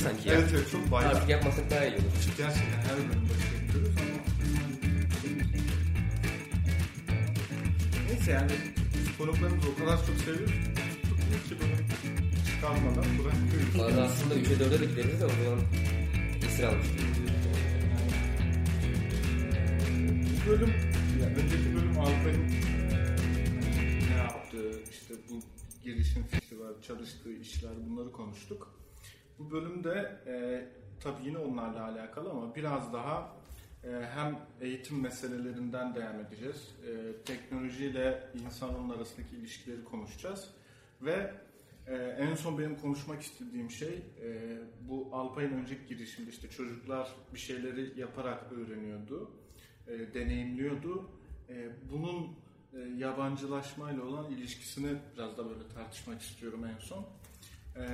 sanki 0.00 0.28
ya. 0.28 0.34
evet 0.34 0.48
evet 0.54 0.70
çok 0.72 0.90
bayram. 0.92 1.10
Artık 1.10 1.28
yapmasak 1.28 1.70
daha 1.70 1.84
iyi 1.84 1.94
olur. 1.94 2.12
Gerçekten 2.38 2.80
her 2.88 2.96
bölüm 2.96 3.28
başka 3.30 3.54
yapıyoruz 3.62 3.94
ama... 3.98 4.20
Neyse 8.08 8.30
yani 8.30 8.52
biz 8.94 9.18
konuklarımızı 9.18 9.68
o 9.70 9.74
kadar 9.78 10.06
çok 10.06 10.16
seviyoruz. 10.16 10.54
Tutmuyor 11.02 11.42
ki 11.48 11.54
bunu 11.60 11.76
çıkarmadan 12.46 13.04
bırakıyoruz. 13.18 13.78
Valla 13.78 14.06
aslında 14.06 14.34
3'e 14.34 14.56
4'e 14.56 14.80
de 14.80 14.86
gideriz 14.86 15.20
de 15.20 15.24
o 15.24 15.28
zaman 15.28 15.60
esir 16.46 16.64
almış. 16.64 16.86
Bu 20.46 20.50
bölüm, 20.50 20.74
yani 21.22 21.34
önceki 21.36 21.76
bölüm 21.76 21.98
Alpay'ın 21.98 22.48
ne 24.10 24.16
yaptığı, 24.16 24.82
işte 24.90 25.14
bu 25.30 25.40
girişim 25.84 26.26
fikri 26.26 26.60
var, 26.60 26.72
çalıştığı 26.86 27.32
işler 27.32 27.72
bunları 27.88 28.12
konuştuk. 28.12 28.80
Bu 29.40 29.50
bölümde 29.50 30.20
e, 30.26 30.64
tabii 31.00 31.26
yine 31.26 31.38
onlarla 31.38 31.84
alakalı 31.84 32.30
ama 32.30 32.54
biraz 32.54 32.92
daha 32.92 33.36
e, 33.84 33.88
hem 34.14 34.38
eğitim 34.60 35.00
meselelerinden 35.00 35.94
devam 35.94 36.20
edeceğiz. 36.20 36.74
E, 36.86 37.22
teknolojiyle 37.24 38.30
insanın 38.44 38.90
arasındaki 38.90 39.36
ilişkileri 39.36 39.84
konuşacağız. 39.84 40.50
Ve 41.02 41.34
e, 41.86 41.94
en 41.96 42.34
son 42.34 42.58
benim 42.58 42.78
konuşmak 42.78 43.22
istediğim 43.22 43.70
şey 43.70 44.02
e, 44.22 44.58
bu 44.80 45.08
Alpay'ın 45.12 45.52
önceki 45.52 45.86
girişimde 45.86 46.30
işte 46.30 46.50
çocuklar 46.50 47.08
bir 47.34 47.38
şeyleri 47.38 48.00
yaparak 48.00 48.52
öğreniyordu 48.52 49.30
e, 49.88 50.14
deneyimliyordu. 50.14 51.10
E, 51.48 51.68
bunun 51.92 52.28
e, 52.72 52.78
yabancılaşmayla 52.98 54.04
olan 54.04 54.30
ilişkisini 54.30 54.98
biraz 55.14 55.38
da 55.38 55.48
böyle 55.48 55.68
tartışmak 55.74 56.22
istiyorum 56.22 56.64
en 56.64 56.78
son. 56.78 57.06
E, 57.76 57.84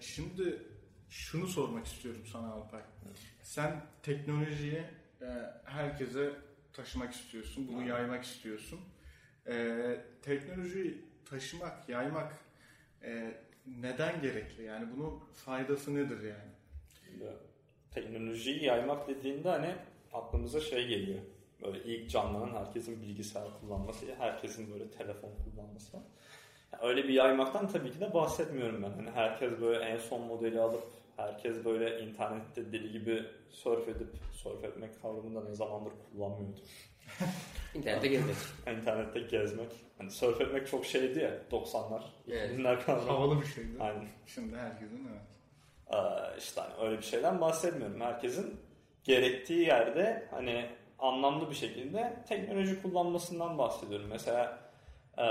şimdi 0.00 0.62
şunu 1.10 1.46
sormak 1.46 1.86
istiyorum 1.86 2.22
sana 2.32 2.52
Alpay. 2.52 2.82
Sen 3.42 3.82
teknolojiyi 4.02 4.82
e, 5.22 5.26
herkese 5.64 6.32
taşımak 6.72 7.14
istiyorsun, 7.14 7.68
bunu 7.68 7.88
yaymak 7.88 8.24
istiyorsun. 8.24 8.80
E, 9.46 9.76
teknolojiyi 10.22 11.04
taşımak, 11.24 11.88
yaymak 11.88 12.32
e, 13.02 13.34
neden 13.66 14.22
gerekli? 14.22 14.62
Yani 14.62 14.88
bunun 14.96 15.18
faydası 15.34 15.94
nedir 15.94 16.22
yani? 16.22 17.24
Ya, 17.24 17.32
Teknolojiyi 17.90 18.64
yaymak 18.64 19.08
dediğinde 19.08 19.48
hani 19.48 19.74
aklımıza 20.12 20.60
şey 20.60 20.86
geliyor. 20.88 21.18
Böyle 21.62 21.84
ilk 21.84 22.10
canlanan 22.10 22.64
herkesin 22.64 23.02
bilgisayar 23.02 23.48
kullanması, 23.60 24.06
herkesin 24.18 24.72
böyle 24.72 24.90
telefon 24.90 25.30
kullanması. 25.44 25.96
Öyle 26.82 27.04
bir 27.04 27.14
yaymaktan 27.14 27.68
tabii 27.68 27.92
ki 27.92 28.00
de 28.00 28.14
bahsetmiyorum 28.14 28.82
ben. 28.82 28.90
Hani 28.90 29.10
herkes 29.10 29.60
böyle 29.60 29.84
en 29.84 29.98
son 29.98 30.22
modeli 30.22 30.60
alıp 30.60 30.84
herkes 31.16 31.64
böyle 31.64 32.00
internette 32.00 32.72
deli 32.72 32.92
gibi 32.92 33.24
surf 33.50 33.88
edip 33.88 34.08
surf 34.32 34.64
etmek 34.64 35.02
kavramını 35.02 35.34
da 35.34 35.48
ne 35.48 35.54
zamandır 35.54 35.92
kullanmıyordu. 36.12 36.60
İnternette 37.74 38.08
gezmek. 38.08 38.36
İnternette 38.78 39.20
gezmek. 39.20 39.70
Hani 39.98 40.10
surf 40.10 40.40
etmek 40.40 40.68
çok 40.68 40.86
şeydi 40.86 41.18
ya 41.18 41.30
90'lar. 41.50 42.02
Evet. 42.28 42.50
2000'ler 42.50 42.84
kavramı. 42.84 43.08
Havalı 43.08 43.40
bir 43.40 43.46
şeydi. 43.46 43.68
Aynen. 43.80 44.08
Şimdi 44.26 44.56
herkesin 44.56 45.08
evet. 45.10 45.22
Ee, 45.90 46.38
işte 46.38 46.60
hani 46.60 46.86
öyle 46.86 46.98
bir 46.98 47.02
şeyden 47.02 47.40
bahsetmiyorum. 47.40 48.00
Herkesin 48.00 48.60
gerektiği 49.04 49.66
yerde 49.66 50.28
hani 50.30 50.66
anlamlı 50.98 51.50
bir 51.50 51.54
şekilde 51.54 52.16
teknoloji 52.28 52.82
kullanmasından 52.82 53.58
bahsediyorum. 53.58 54.06
Mesela 54.10 54.58
e, 55.18 55.24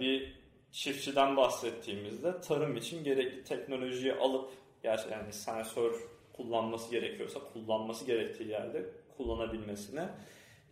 bir 0.00 0.41
çiftçiden 0.72 1.36
bahsettiğimizde 1.36 2.40
tarım 2.40 2.76
için 2.76 3.04
gerekli 3.04 3.44
teknolojiyi 3.44 4.14
alıp 4.14 4.50
gerçekten 4.82 5.18
yani 5.18 5.32
sensör 5.32 5.94
kullanması 6.32 6.90
gerekiyorsa 6.90 7.40
kullanması 7.52 8.04
gerektiği 8.04 8.48
yerde 8.48 8.86
kullanabilmesine 9.16 10.08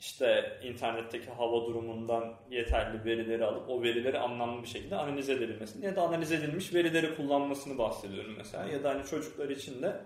işte 0.00 0.58
internetteki 0.62 1.30
hava 1.30 1.66
durumundan 1.66 2.34
yeterli 2.50 3.04
verileri 3.04 3.44
alıp 3.44 3.70
o 3.70 3.82
verileri 3.82 4.18
anlamlı 4.18 4.62
bir 4.62 4.68
şekilde 4.68 4.96
analiz 4.96 5.30
edebilmesini 5.30 5.84
ya 5.84 5.96
da 5.96 6.02
analiz 6.02 6.32
edilmiş 6.32 6.74
verileri 6.74 7.16
kullanmasını 7.16 7.78
bahsediyorum 7.78 8.34
mesela. 8.36 8.66
Ya 8.66 8.84
da 8.84 8.90
hani 8.90 9.06
çocuklar 9.06 9.48
için 9.48 9.82
de 9.82 10.00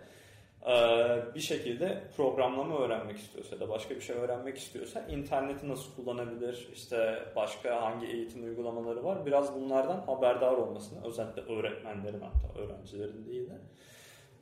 bir 1.34 1.40
şekilde 1.40 2.02
programlama 2.16 2.78
öğrenmek 2.78 3.18
istiyorsa 3.18 3.54
ya 3.54 3.60
da 3.60 3.68
başka 3.68 3.96
bir 3.96 4.00
şey 4.00 4.16
öğrenmek 4.16 4.58
istiyorsa 4.58 5.00
interneti 5.00 5.68
nasıl 5.68 5.94
kullanabilir 5.94 6.68
işte 6.72 7.22
başka 7.36 7.82
hangi 7.82 8.06
eğitim 8.06 8.44
uygulamaları 8.44 9.04
var 9.04 9.26
biraz 9.26 9.54
bunlardan 9.54 10.00
haberdar 10.00 10.52
olmasını 10.52 11.06
özellikle 11.06 11.42
öğretmenlerin 11.42 12.20
hatta 12.20 12.58
öğrencilerin 12.58 13.26
değil 13.26 13.50
de 13.50 13.58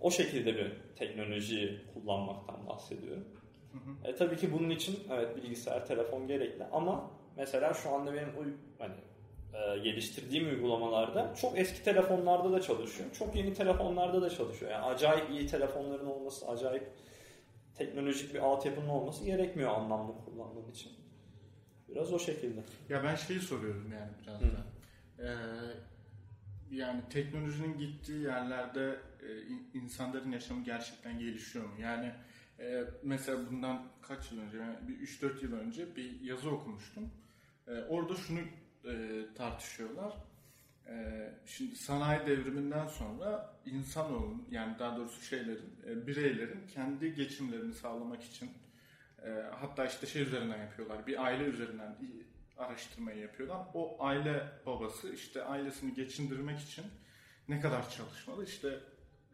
o 0.00 0.10
şekilde 0.10 0.56
bir 0.56 0.72
teknolojiyi 0.96 1.80
kullanmaktan 1.94 2.66
bahsediyorum. 2.68 3.24
E, 4.04 4.14
tabii 4.14 4.36
ki 4.36 4.52
bunun 4.52 4.70
için 4.70 5.00
evet 5.10 5.36
bilgisayar, 5.36 5.86
telefon 5.86 6.26
gerekli 6.26 6.64
ama 6.72 7.10
mesela 7.36 7.74
şu 7.74 7.90
anda 7.90 8.14
benim 8.14 8.58
hani 8.78 8.94
e, 9.52 9.78
geliştirdiğim 9.78 10.48
uygulamalarda 10.48 11.34
çok 11.34 11.58
eski 11.58 11.82
telefonlarda 11.84 12.52
da 12.52 12.60
çalışıyor. 12.60 13.10
Çok 13.18 13.36
yeni 13.36 13.54
telefonlarda 13.54 14.22
da 14.22 14.30
çalışıyor. 14.30 14.70
Yani 14.72 14.84
acayip 14.84 15.30
iyi 15.30 15.46
telefonların 15.46 16.06
olması, 16.06 16.48
acayip 16.48 16.92
teknolojik 17.74 18.34
bir 18.34 18.38
altyapının 18.38 18.88
olması 18.88 19.24
gerekmiyor 19.24 19.70
anlamlı 19.70 20.12
kullanmam 20.24 20.70
için. 20.70 20.92
Biraz 21.88 22.12
o 22.12 22.18
şekilde. 22.18 22.60
Ya 22.88 23.04
ben 23.04 23.14
şeyi 23.14 23.40
soruyorum 23.40 23.92
yani 23.92 24.10
biraz 24.22 24.40
Hı. 24.40 24.44
da. 24.44 24.64
Ee, 25.18 25.26
yani 26.70 27.02
teknolojinin 27.10 27.78
gittiği 27.78 28.22
yerlerde 28.22 28.96
e, 29.22 29.42
in- 29.42 29.70
insanların 29.74 30.32
yaşamı 30.32 30.64
gerçekten 30.64 31.19
gelişiyor 31.19 31.64
mu? 31.64 31.74
Yani 31.80 32.12
e, 32.60 32.84
mesela 33.02 33.38
bundan 33.50 33.82
kaç 34.02 34.32
yıl 34.32 34.40
önce, 34.40 34.56
yani 34.58 34.76
bir 34.88 34.94
3-4 35.06 35.44
yıl 35.44 35.52
önce 35.52 35.96
bir 35.96 36.20
yazı 36.20 36.50
okumuştum. 36.50 37.10
E, 37.69 37.72
orada 37.72 38.14
şunu 38.14 38.38
e, 38.84 39.25
tartışıyorlar. 39.34 40.12
E, 40.88 41.28
şimdi 41.47 41.76
sanayi 41.76 42.26
devriminden 42.26 42.87
sonra 42.87 43.56
insanoğlunun 43.66 44.48
yani 44.50 44.78
daha 44.78 44.97
doğrusu 44.97 45.22
şeylerin, 45.22 45.81
e, 45.87 46.06
bireylerin 46.06 46.66
kendi 46.66 47.15
geçimlerini 47.15 47.75
sağlamak 47.75 48.22
için 48.22 48.50
e, 49.25 49.31
hatta 49.60 49.87
işte 49.87 50.06
şey 50.06 50.22
üzerinden 50.22 50.59
yapıyorlar. 50.59 51.06
Bir 51.06 51.25
aile 51.25 51.44
üzerinden 51.44 51.97
araştırmayı 52.56 53.19
yapıyorlar. 53.19 53.66
O 53.75 54.04
aile 54.04 54.53
babası 54.66 55.12
işte 55.12 55.44
ailesini 55.44 55.94
geçindirmek 55.94 56.60
için 56.60 56.84
ne 57.49 57.60
kadar 57.60 57.91
çalışmalı? 57.91 58.44
İşte 58.44 58.69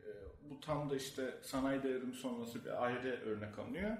e, 0.06 0.08
bu 0.50 0.60
tam 0.60 0.90
da 0.90 0.96
işte 0.96 1.34
sanayi 1.42 1.82
devrimi 1.82 2.14
sonrası 2.14 2.64
bir 2.64 2.82
aile 2.84 3.10
örnek 3.10 3.58
alınıyor. 3.58 3.96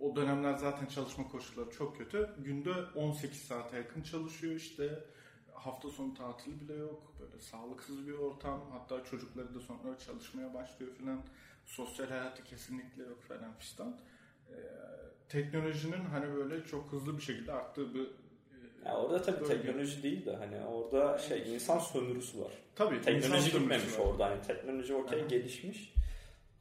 O 0.00 0.16
dönemler 0.16 0.54
zaten 0.54 0.86
çalışma 0.86 1.28
koşulları 1.28 1.70
çok 1.70 1.98
kötü. 1.98 2.30
Günde 2.38 2.72
18 2.94 3.42
saate 3.42 3.76
yakın 3.76 4.02
çalışıyor 4.02 4.54
işte. 4.54 5.04
Hafta 5.54 5.88
sonu 5.88 6.14
tatili 6.14 6.60
bile 6.60 6.74
yok. 6.74 7.12
Böyle 7.20 7.40
sağlıksız 7.40 8.06
bir 8.06 8.12
ortam. 8.12 8.70
Hatta 8.72 9.04
çocukları 9.04 9.54
da 9.54 9.60
sonra 9.60 9.98
çalışmaya 9.98 10.54
başlıyor 10.54 10.92
filan. 10.94 11.22
Sosyal 11.64 12.06
hayatı 12.08 12.44
kesinlikle 12.44 13.02
yok 13.02 13.22
falan 13.22 13.54
fistan. 13.58 13.96
Ee, 14.50 14.54
teknolojinin 15.28 16.04
hani 16.04 16.34
böyle 16.34 16.64
çok 16.64 16.92
hızlı 16.92 17.16
bir 17.18 17.22
şekilde 17.22 17.52
arttığı 17.52 17.94
bir 17.94 18.00
e, 18.04 18.08
Ya 18.88 18.96
orada 18.96 19.22
tabii 19.22 19.40
bölge. 19.40 19.56
teknoloji 19.62 20.02
değil 20.02 20.26
de 20.26 20.36
hani 20.36 20.60
orada 20.60 21.18
şey 21.18 21.54
insan 21.54 21.78
sömürüsü 21.78 22.40
var. 22.40 22.52
Tabii 22.76 23.00
Teknoloji 23.00 23.52
gitmemiş 23.52 23.98
var. 23.98 24.04
orada. 24.04 24.26
Hani 24.30 24.42
teknoloji 24.42 24.94
okey 24.94 25.28
gelişmiş. 25.28 25.94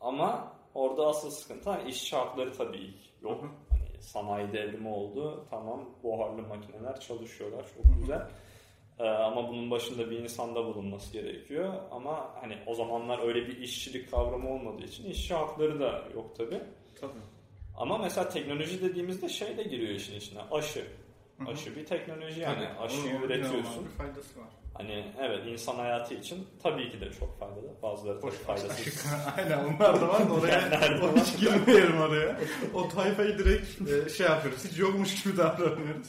Ama 0.01 0.53
orada 0.73 1.07
asıl 1.07 1.29
sıkıntı 1.31 1.69
hani 1.69 1.89
iş 1.89 2.03
şartları 2.03 2.53
tabii 2.53 2.93
yok. 3.23 3.43
Hani 3.69 4.01
sanayi 4.01 4.53
devrimi 4.53 4.89
oldu. 4.89 5.45
Tamam 5.49 5.89
buharlı 6.03 6.41
makineler 6.41 6.99
çalışıyorlar. 6.99 7.65
Çok 7.75 7.99
güzel. 7.99 8.27
Ee, 8.99 9.03
ama 9.03 9.49
bunun 9.49 9.71
başında 9.71 10.11
bir 10.11 10.19
insanda 10.19 10.65
bulunması 10.65 11.13
gerekiyor. 11.13 11.73
Ama 11.91 12.35
hani 12.41 12.57
o 12.67 12.73
zamanlar 12.73 13.27
öyle 13.27 13.47
bir 13.47 13.57
işçilik 13.57 14.11
kavramı 14.11 14.53
olmadığı 14.53 14.85
için 14.85 15.09
işçi 15.09 15.33
hakları 15.33 15.79
da 15.79 16.03
yok 16.15 16.35
tabii. 16.37 16.61
Tabii. 17.01 17.19
Ama 17.77 17.97
mesela 17.97 18.29
teknoloji 18.29 18.81
dediğimizde 18.81 19.29
şey 19.29 19.57
de 19.57 19.63
giriyor 19.63 19.91
işin 19.91 20.15
içine. 20.15 20.41
Aşı. 20.51 20.87
Hı 21.37 21.43
hı. 21.43 21.49
Aşı 21.49 21.75
bir 21.75 21.85
teknoloji 21.85 22.39
yani. 22.39 22.55
Tabii, 22.55 22.79
Aşıyı 22.79 23.15
onun 23.15 23.21
üretiyorsun. 23.21 23.85
Bir 23.85 23.97
faydası 23.97 24.39
var. 24.39 24.47
Hani 24.73 25.13
evet 25.19 25.47
insan 25.47 25.75
hayatı 25.75 26.13
için 26.13 26.47
tabii 26.63 26.91
ki 26.91 27.01
de 27.01 27.11
çok 27.19 27.39
faydalı. 27.39 27.73
Bazıları 27.83 28.21
Boş 28.21 28.35
faydasız. 28.35 29.05
Aynen 29.37 29.57
onlar 29.57 30.01
da 30.01 30.07
var 30.07 30.29
da 30.29 30.33
oraya 30.33 31.01
o 31.03 31.15
hiç 31.15 31.39
girmeyelim 31.39 32.01
oraya. 32.01 32.39
O 32.73 32.89
tayfayı 32.89 33.37
direkt 33.37 33.89
e, 33.89 34.09
şey 34.09 34.27
yapıyoruz. 34.27 34.65
Hiç 34.65 34.79
yokmuş 34.79 35.23
gibi 35.23 35.37
davranıyoruz. 35.37 36.07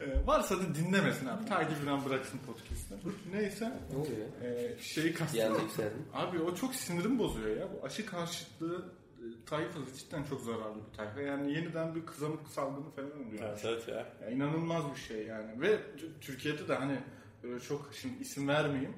Ee, 0.00 0.26
varsa 0.26 0.58
da 0.58 0.74
dinlemesin 0.74 1.26
abi. 1.26 1.44
Takip 1.44 1.82
eden 1.82 2.04
bıraksın 2.04 2.40
podcast'ı. 2.46 2.98
Neyse. 3.32 3.72
Ne 3.92 3.98
oluyor 3.98 4.18
ya? 4.18 4.50
E, 4.50 4.78
şeyi 4.80 5.14
kastım. 5.14 5.70
Abi 6.14 6.40
o 6.40 6.54
çok 6.54 6.74
sinirim 6.74 7.18
bozuyor 7.18 7.56
ya. 7.56 7.68
Bu 7.72 7.86
aşı 7.86 8.06
karşıtlığı 8.06 8.84
tayfası 9.46 9.98
cidden 9.98 10.24
çok 10.24 10.40
zararlı 10.40 10.76
bir 10.90 10.96
tayfa. 10.96 11.20
Yani 11.20 11.52
yeniden 11.52 11.94
bir 11.94 12.06
kızamık 12.06 12.48
salgını 12.48 12.90
falan 12.90 13.26
oluyor. 13.26 13.42
Evet 13.42 13.64
evet 13.64 13.88
ya. 13.88 14.12
Ya 14.22 14.30
inanılmaz 14.30 14.84
bir 14.94 15.00
şey 15.00 15.26
yani. 15.26 15.60
Ve 15.60 15.78
Türkiye'de 16.20 16.68
de 16.68 16.74
hani 16.74 16.98
böyle 17.42 17.60
çok 17.60 17.90
şimdi 17.92 18.22
isim 18.22 18.48
vermeyeyim. 18.48 18.94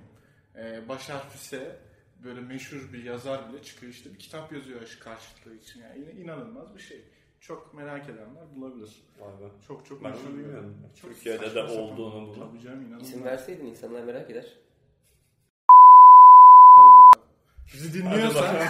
Ee, 0.57 0.89
baş 0.89 1.09
harfi 1.09 1.39
S 1.39 1.79
böyle 2.25 2.41
meşhur 2.41 2.93
bir 2.93 3.05
yazar 3.05 3.53
bile 3.53 3.63
çıkıyor 3.63 3.93
işte 3.93 4.11
bir 4.11 4.19
kitap 4.19 4.53
yazıyor 4.53 4.83
aşı 4.83 5.01
karşıtlığı 5.01 5.55
için. 5.55 5.81
Yani 5.81 5.99
yine 6.01 6.21
inanılmaz 6.21 6.75
bir 6.75 6.81
şey. 6.81 7.05
Çok 7.41 7.75
merak 7.75 8.05
edenler 8.09 8.55
bulabilir. 8.57 9.03
Vay 9.19 9.33
be. 9.33 9.53
Çok 9.69 9.87
çok 9.87 10.05
Ben 10.05 10.11
meşhur 10.11 10.29
bilmiyordum. 10.29 10.77
Çok 11.01 11.11
Türkiye'de 11.11 11.55
de 11.55 11.63
olduğunu 11.63 12.37
bunu. 12.37 13.01
İsim 13.01 13.25
verseydin 13.25 13.67
insanlar 13.67 14.03
merak 14.03 14.31
eder. 14.31 14.57
Bizi 17.75 17.95
dinliyorsan 17.95 18.57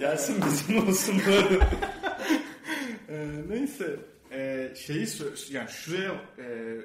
Gelsin 0.00 0.42
bizim 0.46 0.88
olsun 0.88 1.22
böyle. 1.26 1.64
Ee, 3.08 3.28
neyse 3.48 3.96
ee, 4.32 4.72
şeyi 4.76 5.06
yani 5.50 5.68
şuraya 5.68 6.12
ee, 6.38 6.76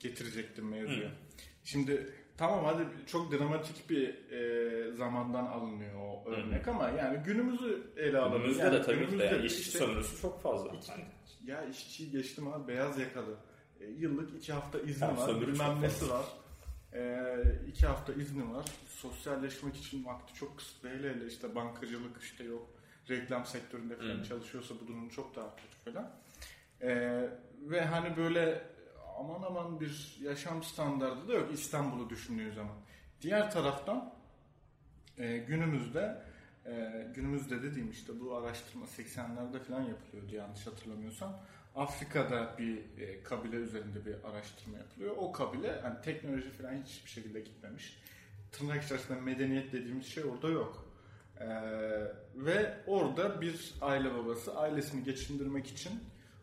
getirecektim 0.00 0.68
mevzuyu. 0.68 1.08
Şimdi 1.64 2.12
tamam 2.38 2.64
hadi 2.64 2.82
çok 3.06 3.32
dramatik 3.32 3.90
bir 3.90 4.08
ee, 4.32 4.92
zamandan 4.96 5.46
alınıyor 5.46 5.94
o 6.00 6.30
örnek 6.30 6.68
ama 6.68 6.88
yani 6.88 7.18
günümüzü 7.24 7.82
ele 7.96 8.18
alalım. 8.18 8.38
Günümüzde 8.38 8.62
yani 8.62 8.74
de 8.74 8.82
tabii 8.82 9.10
ki 9.10 9.18
de 9.18 9.24
yani 9.24 9.46
işçi 9.46 9.60
işte- 9.60 9.78
sömürüsü 9.78 10.22
çok 10.22 10.42
fazla. 10.42 10.68
Yani 10.88 11.04
Ya 11.46 11.64
işçiyi 11.64 12.10
geçtim 12.10 12.46
ama 12.46 12.68
beyaz 12.68 12.98
yakalı. 12.98 13.34
E, 13.80 13.84
yıllık 13.86 14.36
iki 14.36 14.52
hafta 14.52 14.78
izni 14.80 15.04
Ya, 15.04 15.16
var. 15.16 15.40
Bilmem 15.40 15.82
nesi 15.82 16.00
fazla. 16.00 16.14
var. 16.14 16.24
E, 16.96 17.36
iki 17.68 17.86
hafta 17.86 18.12
izni 18.12 18.54
var. 18.54 18.64
Sosyalleşmek 18.88 19.76
için 19.76 20.04
vakti 20.04 20.34
çok 20.34 20.58
kısıtlı. 20.58 20.88
Hele 20.88 21.14
hele 21.14 21.26
işte 21.26 21.54
bankacılık 21.54 22.22
işte 22.22 22.44
yok. 22.44 22.66
Reklam 23.10 23.46
sektöründe 23.46 23.96
falan 23.96 24.14
Hmm. 24.14 24.22
çalışıyorsa 24.22 24.74
bu 24.82 24.88
durum 24.88 25.08
çok 25.08 25.36
daha 25.36 25.56
kötü 25.56 25.92
falan. 25.92 26.10
E, 26.82 27.20
ve 27.62 27.80
hani 27.80 28.16
böyle 28.16 28.62
aman 29.18 29.42
aman 29.42 29.80
bir 29.80 30.16
yaşam 30.22 30.62
standardı 30.62 31.28
da 31.28 31.32
yok 31.34 31.50
İstanbul'u 31.54 32.10
düşündüğü 32.10 32.52
zaman. 32.52 32.76
Diğer 33.22 33.50
taraftan 33.50 34.12
e, 35.18 35.36
günümüzde 35.38 36.22
e, 36.66 37.06
günümüzde 37.14 37.62
dediğim 37.62 37.90
işte 37.90 38.20
bu 38.20 38.34
araştırma 38.36 38.86
80'lerde 38.86 39.58
falan 39.64 39.82
yapılıyordu 39.82 40.34
yanlış 40.34 40.66
hatırlamıyorsam. 40.66 41.42
Afrika'da 41.76 42.54
bir 42.58 42.98
e, 42.98 43.22
kabile 43.22 43.56
üzerinde 43.56 44.06
bir 44.06 44.14
araştırma 44.24 44.78
yapılıyor. 44.78 45.14
O 45.18 45.32
kabile 45.32 45.80
hani 45.80 46.00
teknoloji 46.00 46.50
falan 46.50 46.82
hiçbir 46.82 47.10
şekilde 47.10 47.40
gitmemiş. 47.40 47.98
Tırnak 48.52 48.84
içerisinde 48.84 49.20
medeniyet 49.20 49.72
dediğimiz 49.72 50.06
şey 50.06 50.24
orada 50.24 50.48
yok. 50.48 50.88
E, 51.40 51.46
ve 52.34 52.78
orada 52.86 53.40
bir 53.40 53.74
aile 53.80 54.14
babası 54.14 54.58
ailesini 54.58 55.04
geçindirmek 55.04 55.66
için 55.66 56.00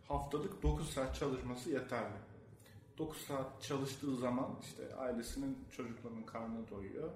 haftalık 0.07 0.63
9 0.63 0.89
saat 0.89 1.15
çalışması 1.15 1.69
yeterli. 1.69 2.17
9 2.97 3.17
saat 3.21 3.63
çalıştığı 3.63 4.15
zaman 4.15 4.59
işte 4.61 4.95
ailesinin 4.95 5.57
çocuklarının 5.71 6.23
karnı 6.23 6.69
doyuyor. 6.69 7.09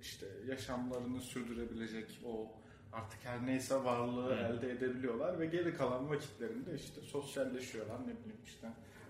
İşte 0.00 0.26
yaşamlarını 0.46 1.20
sürdürebilecek 1.20 2.20
o 2.24 2.52
artık 2.94 3.18
her 3.24 3.46
neyse 3.46 3.84
varlığı 3.84 4.30
Hı. 4.30 4.34
elde 4.34 4.70
edebiliyorlar 4.70 5.38
ve 5.40 5.46
geri 5.46 5.76
kalan 5.76 6.10
vakitlerinde 6.10 6.74
işte 6.74 7.00
sosyalleşiyorlar 7.00 8.00
ne 8.00 8.06
bileyim 8.06 8.40
işte 8.44 8.68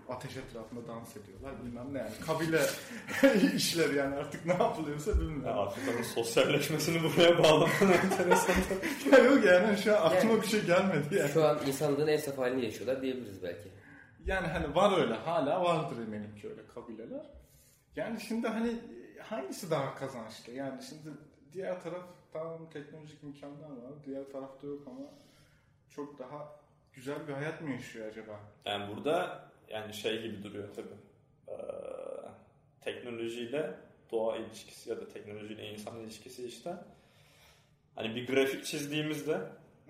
ateş 0.09 0.37
etrafında 0.37 0.87
dans 0.87 1.17
ediyorlar 1.17 1.51
bilmem 1.65 1.93
ne 1.93 1.97
yani 1.97 2.11
kabile 2.25 2.61
işleri 3.55 3.95
yani 3.95 4.15
artık 4.15 4.45
ne 4.45 4.53
yapılıyorsa 4.53 5.11
Ya 5.11 5.19
bilmiyorum. 5.19 5.59
Afrika'nın 5.59 6.01
sosyalleşmesini 6.03 7.03
buraya 7.03 7.43
bağlaman 7.43 7.93
enteresan. 8.03 8.55
Ya 9.11 9.17
yok 9.17 9.45
yani 9.45 9.77
şu 9.77 9.97
an 9.97 10.01
aklıma 10.09 10.33
Yani- 10.33 10.41
bir 10.41 10.47
şey 10.47 10.65
gelmedi 10.65 11.15
yani. 11.15 11.31
Şu 11.31 11.45
an 11.45 11.59
insanlığın 11.67 12.07
en 12.07 12.17
saf 12.17 12.37
halini 12.37 12.65
yaşıyorlar 12.65 13.01
diyebiliriz 13.01 13.43
belki. 13.43 13.69
Yani 14.25 14.47
hani 14.47 14.75
var 14.75 15.01
öyle 15.01 15.13
hala 15.13 15.61
vardır 15.63 15.97
eminim 16.07 16.35
ki 16.35 16.49
öyle 16.49 16.61
kabileler. 16.75 17.25
Yani 17.95 18.19
şimdi 18.21 18.47
hani 18.47 18.75
hangisi 19.23 19.71
daha 19.71 19.95
kazançlı? 19.95 20.53
Yani 20.53 20.81
şimdi 20.89 21.09
diğer 21.55 21.81
taraf 21.83 22.03
tamam 22.33 22.69
teknolojik 22.69 23.23
imkanlar 23.23 23.69
var. 23.69 23.93
Diğer 24.05 24.31
tarafta 24.31 24.67
yok 24.67 24.81
ama 24.87 25.05
çok 25.89 26.19
daha 26.19 26.59
güzel 26.93 27.27
bir 27.27 27.33
hayat 27.33 27.61
mı 27.61 27.71
yaşıyor 27.71 28.07
acaba? 28.07 28.39
Yani 28.65 28.95
burada 28.95 29.45
yani 29.69 29.93
şey 29.93 30.21
gibi 30.21 30.43
duruyor 30.43 30.67
tabii. 30.75 30.87
Ee, 31.47 31.53
teknolojiyle 32.81 33.73
doğa 34.11 34.37
ilişkisi 34.37 34.89
ya 34.89 34.97
da 34.97 35.07
teknolojiyle 35.07 35.69
insan 35.69 35.99
ilişkisi 35.99 36.45
işte. 36.45 36.75
Hani 37.95 38.15
bir 38.15 38.27
grafik 38.27 38.65
çizdiğimizde 38.65 39.39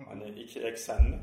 hani 0.08 0.28
iki 0.28 0.60
eksenli 0.60 1.18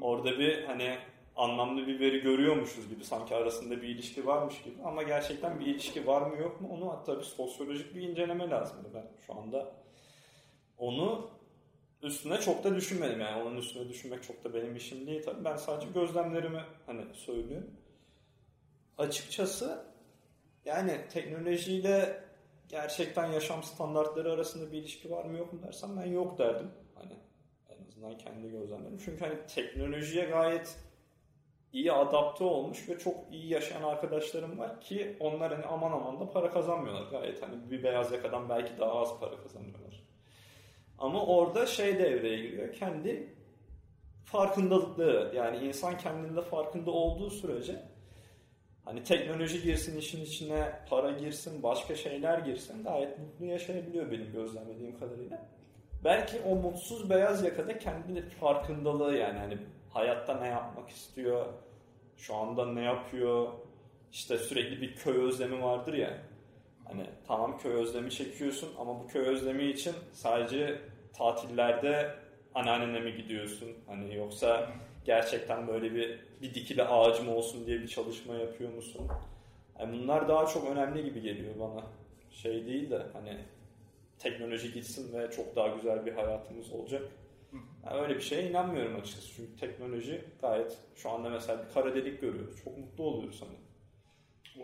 orada 0.00 0.38
bir 0.38 0.64
hani 0.64 0.98
anlamlı 1.36 1.86
bir 1.86 2.00
veri 2.00 2.20
görüyormuşuz 2.20 2.88
gibi 2.88 3.04
sanki 3.04 3.34
arasında 3.34 3.82
bir 3.82 3.88
ilişki 3.88 4.26
varmış 4.26 4.62
gibi 4.62 4.82
ama 4.84 5.02
gerçekten 5.02 5.60
bir 5.60 5.66
ilişki 5.66 6.06
var 6.06 6.22
mı 6.22 6.36
yok 6.36 6.60
mu 6.60 6.68
onu 6.72 6.92
hatta 6.92 7.18
bir 7.18 7.24
sosyolojik 7.24 7.94
bir 7.94 8.02
inceleme 8.02 8.50
lazım. 8.50 8.76
Ben 8.94 9.06
şu 9.26 9.34
anda 9.34 9.72
onu 10.78 11.30
üstüne 12.02 12.40
çok 12.40 12.64
da 12.64 12.76
düşünmedim 12.76 13.20
yani 13.20 13.42
onun 13.42 13.56
üstüne 13.56 13.88
düşünmek 13.88 14.22
çok 14.22 14.44
da 14.44 14.54
benim 14.54 14.76
işim 14.76 15.06
değil 15.06 15.22
tabii. 15.22 15.44
Ben 15.44 15.56
sadece 15.56 15.88
gözlemlerimi 15.94 16.62
hani 16.86 17.14
söylüyorum. 17.14 17.70
Açıkçası 18.98 19.84
yani 20.64 21.00
teknolojiyle 21.10 22.24
gerçekten 22.68 23.26
yaşam 23.26 23.62
standartları 23.62 24.32
arasında 24.32 24.72
bir 24.72 24.78
ilişki 24.78 25.10
var 25.10 25.24
mı 25.24 25.38
yok 25.38 25.52
mu 25.52 25.62
dersen 25.62 25.96
ben 25.96 26.06
yok 26.06 26.38
derdim. 26.38 26.70
Hani 26.94 27.12
en 27.68 27.86
azından 27.86 28.18
kendi 28.18 28.50
gözlemlerim. 28.50 28.98
Çünkü 29.04 29.24
hani 29.24 29.46
teknolojiye 29.46 30.24
gayet 30.24 30.76
iyi 31.72 31.92
adapte 31.92 32.44
olmuş 32.44 32.88
ve 32.88 32.98
çok 32.98 33.14
iyi 33.30 33.48
yaşayan 33.48 33.82
arkadaşlarım 33.82 34.58
var 34.58 34.80
ki 34.80 35.16
onlar 35.20 35.54
hani 35.54 35.66
aman 35.66 35.92
aman 35.92 36.20
da 36.20 36.30
para 36.30 36.50
kazanmıyorlar. 36.50 37.10
Gayet 37.10 37.42
hani 37.42 37.70
bir 37.70 37.82
beyaz 37.82 38.12
yakadan 38.12 38.48
belki 38.48 38.78
daha 38.78 39.00
az 39.00 39.20
para 39.20 39.36
kazanıyorlar. 39.36 40.02
Ama 40.98 41.26
orada 41.26 41.66
şey 41.66 41.98
devreye 41.98 42.36
giriyor. 42.36 42.72
Kendi 42.72 43.34
farkındalıkları 44.24 45.36
yani 45.36 45.56
insan 45.56 45.98
kendinde 45.98 46.42
farkında 46.42 46.90
olduğu 46.90 47.30
sürece 47.30 47.82
hani 48.84 49.02
teknoloji 49.02 49.62
girsin 49.62 49.98
işin 49.98 50.24
içine, 50.24 50.72
para 50.90 51.10
girsin, 51.10 51.62
başka 51.62 51.94
şeyler 51.94 52.38
girsin 52.38 52.84
gayet 52.84 53.18
mutlu 53.18 53.44
yaşayabiliyor 53.44 54.10
benim 54.10 54.32
gözlemlediğim 54.32 54.98
kadarıyla. 54.98 55.48
Belki 56.04 56.36
o 56.40 56.54
mutsuz 56.54 57.10
beyaz 57.10 57.44
yakada 57.44 57.78
kendi 57.78 58.28
farkındalığı 58.28 59.16
yani 59.16 59.38
hani 59.38 59.58
hayatta 59.92 60.34
ne 60.34 60.46
yapmak 60.46 60.90
istiyor, 60.90 61.46
şu 62.16 62.34
anda 62.34 62.66
ne 62.66 62.82
yapıyor, 62.82 63.48
işte 64.12 64.38
sürekli 64.38 64.80
bir 64.80 64.96
köy 64.96 65.16
özlemi 65.16 65.62
vardır 65.62 65.94
ya. 65.94 66.18
Hani 66.84 67.06
tamam 67.26 67.58
köy 67.58 67.72
özlemi 67.72 68.10
çekiyorsun 68.10 68.68
ama 68.78 69.00
bu 69.00 69.08
köy 69.08 69.22
özlemi 69.22 69.64
için 69.64 69.94
sadece 70.12 70.80
tatillerde 71.12 72.14
anneannene 72.54 73.00
mi 73.00 73.16
gidiyorsun? 73.16 73.68
Hani 73.86 74.14
yoksa 74.14 74.72
gerçekten 75.04 75.68
böyle 75.68 75.94
bir 75.94 76.20
bir 76.42 76.54
dikili 76.54 76.84
ağacım 76.84 77.28
olsun 77.28 77.66
diye 77.66 77.80
bir 77.80 77.88
çalışma 77.88 78.34
yapıyor 78.34 78.72
musun? 78.72 79.08
Yani 79.78 79.98
bunlar 79.98 80.28
daha 80.28 80.46
çok 80.46 80.70
önemli 80.70 81.04
gibi 81.04 81.20
geliyor 81.20 81.54
bana. 81.60 81.82
Şey 82.30 82.66
değil 82.66 82.90
de 82.90 83.02
hani 83.12 83.38
teknoloji 84.18 84.72
gitsin 84.72 85.18
ve 85.18 85.30
çok 85.30 85.56
daha 85.56 85.68
güzel 85.68 86.06
bir 86.06 86.12
hayatımız 86.12 86.72
olacak. 86.72 87.02
Yani 87.86 88.00
öyle 88.00 88.14
bir 88.16 88.20
şeye 88.20 88.50
inanmıyorum 88.50 88.96
açıkçası. 89.00 89.28
Çünkü 89.36 89.56
teknoloji 89.56 90.24
gayet 90.40 90.78
şu 90.94 91.10
anda 91.10 91.30
mesela 91.30 91.64
bir 91.68 91.72
kara 91.74 91.94
delik 91.94 92.20
görüyoruz. 92.20 92.64
Çok 92.64 92.78
mutlu 92.78 93.04
oluyoruz 93.04 93.42
hani. 93.42 93.56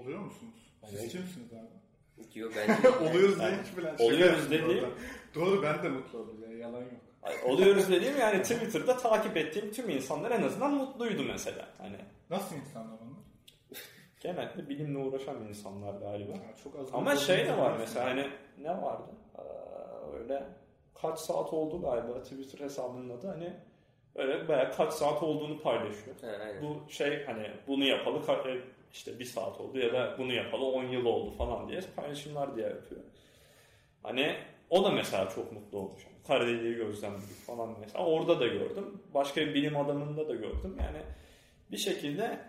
Oluyor 0.03 0.19
musunuz? 0.21 0.73
Siz 0.85 1.01
Evet. 1.01 1.13
kimsiniz 1.13 1.53
abi? 1.53 2.33
Diyor 2.35 2.53
bence. 2.57 2.89
Oluyoruz 3.11 3.39
diye 3.39 3.49
Yani 3.49 3.63
hiç 3.71 3.77
bilen. 3.77 3.97
oluyoruz 3.99 4.51
dediğim- 4.51 4.71
yaptım 4.71 4.91
orada. 5.35 5.51
Doğru 5.51 5.63
ben 5.63 5.83
de 5.83 5.89
mutlu 5.89 6.19
oldum 6.19 6.43
ya 6.51 6.59
yalan 6.59 6.81
yok. 6.81 6.93
Oluyoruz 7.45 7.89
dediğim 7.91 8.17
yani 8.19 8.43
Twitter'da 8.43 8.97
takip 8.97 9.37
ettiğim 9.37 9.73
tüm 9.73 9.91
insanlar 9.91 10.31
en 10.31 10.43
azından 10.43 10.73
mutluydu 10.75 11.23
mesela. 11.25 11.69
Hani 11.79 11.97
Nasıl 12.31 12.57
insanlar 12.57 12.93
onlar? 12.99 13.19
genelde 14.21 14.69
bilimle 14.69 14.99
uğraşan 14.99 15.45
insanlar 15.49 16.01
galiba. 16.01 16.33
Ya 16.33 16.57
çok 16.65 16.77
az 16.79 16.89
Ama 16.93 17.17
şey 17.17 17.47
de 17.47 17.57
var 17.59 17.77
mesela 17.79 18.07
hani 18.11 18.27
ne 18.59 18.83
vardı? 18.83 19.11
Ee, 19.39 19.43
öyle 20.19 20.45
kaç 21.03 21.19
saat 21.19 21.53
oldu 21.53 21.81
galiba 21.81 22.23
Twitter 22.23 22.65
hesabının 22.65 23.19
adı 23.19 23.27
hani 23.27 23.53
öyle 24.15 24.49
bayağı 24.49 24.73
kaç 24.73 24.93
saat 24.93 25.23
olduğunu 25.23 25.61
paylaşıyor. 25.61 26.17
Aynen. 26.41 26.63
Bu 26.63 26.91
şey 26.93 27.25
hani 27.25 27.51
bunu 27.67 27.85
yapalı 27.85 28.19
e, 28.49 28.59
işte 28.93 29.19
bir 29.19 29.25
saat 29.25 29.61
oldu 29.61 29.79
ya 29.79 29.93
da 29.93 30.15
bunu 30.19 30.33
yapalı 30.33 30.65
10 30.65 30.85
yıl 30.85 31.05
oldu 31.05 31.31
falan 31.31 31.69
diye 31.69 31.81
paylaşımlar 31.97 32.57
diye 32.57 32.67
yapıyor. 32.67 33.01
Hani 34.03 34.37
o 34.71 34.85
da 34.85 34.91
mesela 34.91 35.29
çok 35.29 35.53
mutlu 35.53 35.79
olmuş. 35.79 36.05
Yani 36.05 36.17
Karadeli'yi 36.27 36.75
gözlemledik 36.75 37.47
falan 37.47 37.77
mesela. 37.81 38.05
Orada 38.05 38.41
da 38.41 38.47
gördüm. 38.47 39.03
Başka 39.15 39.41
bir 39.41 39.55
bilim 39.55 39.77
adamında 39.77 40.29
da 40.29 40.35
gördüm. 40.35 40.77
Yani 40.81 41.03
bir 41.71 41.77
şekilde 41.77 42.41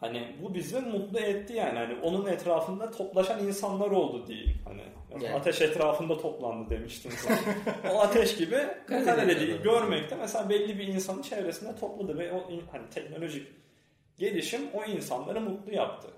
Hani 0.00 0.36
bu 0.42 0.54
bizi 0.54 0.80
mutlu 0.80 1.18
etti 1.18 1.52
yani. 1.52 1.78
Hani 1.78 1.94
onun 2.00 2.26
etrafında 2.26 2.90
toplaşan 2.90 3.46
insanlar 3.46 3.90
oldu 3.90 4.26
diyeyim. 4.26 4.58
Hani 4.64 4.82
Yani. 5.24 5.34
ateş 5.34 5.60
etrafında 5.60 6.18
toplandı 6.18 6.70
demiştim. 6.70 7.12
o 7.92 8.00
ateş 8.00 8.36
gibi 8.36 8.56
insanlar. 8.90 9.62
görmekte 9.62 10.16
mesela 10.16 10.48
belli 10.48 10.78
bir 10.78 10.86
insanın 10.86 11.22
çevresinde 11.22 11.76
topladı 11.76 12.18
ve 12.18 12.32
o 12.32 12.50
hani 12.72 12.90
teknolojik 12.90 13.48
gelişim 14.18 14.60
o 14.74 14.84
insanları 14.84 15.40
mutlu 15.40 15.72
yaptı. 15.74 16.08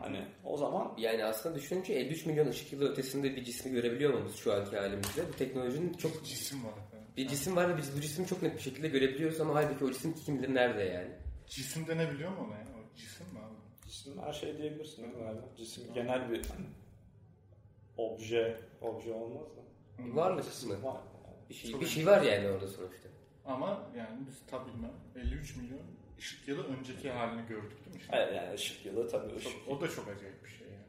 Hani 0.00 0.20
o 0.44 0.56
zaman 0.56 0.92
Yani 0.98 1.24
aslında 1.24 1.54
düşününce 1.54 1.92
53 1.92 2.26
milyon 2.26 2.46
ışık 2.48 2.72
yılı 2.72 2.92
ötesinde 2.92 3.36
bir 3.36 3.44
cismi 3.44 3.72
görebiliyor 3.72 4.14
muyuz 4.14 4.36
şu 4.36 4.52
anki 4.52 4.76
halimizde? 4.76 5.28
Bu 5.32 5.36
teknolojinin 5.36 5.92
çok 5.92 6.24
Cisim 6.24 6.64
var 6.64 6.72
bir 7.16 7.28
cisim 7.28 7.56
var 7.56 7.68
ve 7.68 7.76
biz 7.76 7.96
bu 7.96 8.00
cismi 8.00 8.26
çok 8.26 8.42
net 8.42 8.56
bir 8.56 8.62
şekilde 8.62 8.88
görebiliyoruz 8.88 9.40
ama 9.40 9.54
halbuki 9.54 9.84
o 9.84 9.90
cisim 9.90 10.14
kim 10.14 10.38
bilir 10.38 10.54
nerede 10.54 10.82
yani. 10.82 11.08
Cisim 11.46 11.86
denebiliyor 11.86 12.30
mu 12.30 12.36
ona 12.46 12.58
ya? 12.58 12.64
Cisim 12.96 13.26
mi 13.26 13.38
abi? 13.38 13.54
cisim 13.86 14.18
her 14.22 14.32
şey 14.32 14.58
diyebilirsin 14.58 15.02
değil 15.02 15.14
mi 15.14 15.22
galiba? 15.22 15.42
Cisim 15.56 15.94
genel 15.94 16.30
bir 16.30 16.42
obje, 17.96 18.60
obje 18.82 19.12
olmaz 19.12 19.46
da. 19.56 19.62
Varlık 20.16 20.44
kısmı. 20.44 20.82
Var. 20.82 21.00
Bir 21.50 21.54
şey, 21.54 21.70
Çok 21.72 21.80
bir 21.80 21.86
şey 21.86 22.06
var 22.06 22.22
yani 22.22 22.48
orada 22.48 22.68
sonuçta. 22.68 23.08
Ama 23.46 23.82
yani 23.96 24.26
biz 24.26 24.42
tabii 24.46 24.68
bilmem 24.72 24.92
53 25.16 25.56
milyon 25.56 25.80
ışık 26.18 26.48
yılı 26.48 26.64
önceki 26.66 27.10
halini 27.10 27.46
gördük 27.46 27.84
değil 27.84 27.96
mi? 27.96 28.02
Şimdi? 28.02 28.16
Evet 28.16 28.34
yani 28.34 28.54
ışık 28.54 28.86
yılı 28.86 29.08
tabii 29.08 29.36
ışık. 29.36 29.52
Çok- 29.52 29.68
o 29.68 29.80
da 29.80 29.88
çok 29.88 30.08
acayip 30.08 30.44
bir 30.44 30.48
şey 30.50 30.68
yani. 30.68 30.84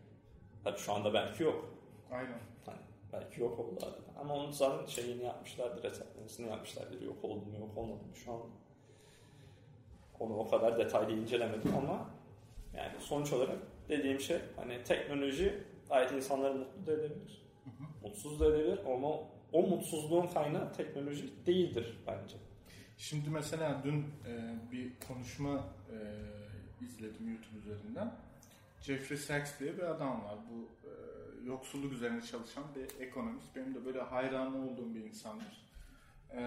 Tabii 0.63 0.77
şu 0.79 0.93
anda 0.93 1.13
belki 1.13 1.43
yok. 1.43 1.69
Aynen. 2.11 2.39
Hani 2.65 2.79
belki 3.13 3.41
yok 3.41 3.59
oldu 3.59 3.79
harbiden. 3.85 4.19
Ama 4.19 4.33
onun 4.33 4.51
zaten 4.51 4.85
şeyini 4.85 5.23
yapmışlardır, 5.23 5.83
hesaplarını 5.83 6.47
yapmışlardır. 6.51 7.01
Yok 7.01 7.23
oldu 7.23 7.45
mu 7.45 7.59
yok 7.59 7.77
olmadı 7.77 8.03
mı 8.03 8.15
şu 8.15 8.31
an. 8.33 8.41
Onu 10.19 10.33
o 10.37 10.49
kadar 10.49 10.77
detaylı 10.77 11.11
incelemedim 11.11 11.75
ama 11.77 12.09
yani 12.73 12.99
sonuç 12.99 13.33
olarak 13.33 13.57
dediğim 13.89 14.19
şey 14.19 14.37
hani 14.55 14.83
teknoloji 14.83 15.63
gayet 15.89 16.11
insanları 16.11 16.55
mutlu 16.55 16.87
da 16.87 16.93
edebilir. 16.93 17.45
Mutsuz 18.03 18.39
da 18.39 18.45
edebilir 18.47 18.79
ama 18.85 19.09
o 19.51 19.61
mutsuzluğun 19.61 20.27
kaynağı 20.27 20.73
teknoloji 20.73 21.45
değildir 21.45 21.97
bence. 22.07 22.35
Şimdi 22.97 23.29
mesela 23.29 23.81
dün 23.83 24.05
e, 24.27 24.55
bir 24.71 24.91
konuşma 25.07 25.63
e, 25.91 25.97
izledim 26.85 27.29
YouTube 27.29 27.57
üzerinden. 27.57 28.13
Jeffrey 28.81 29.17
Sachs 29.17 29.59
diye 29.59 29.77
bir 29.77 29.83
adam 29.83 30.23
var. 30.23 30.37
Bu 30.51 30.87
e, 30.87 30.91
yoksulluk 31.45 31.93
üzerine 31.93 32.21
çalışan 32.21 32.63
bir 32.75 33.05
ekonomist. 33.05 33.55
Benim 33.55 33.75
de 33.75 33.85
böyle 33.85 34.01
hayranı 34.01 34.71
olduğum 34.71 34.95
bir 34.95 35.03
insandır. 35.03 35.65
E, 36.31 36.41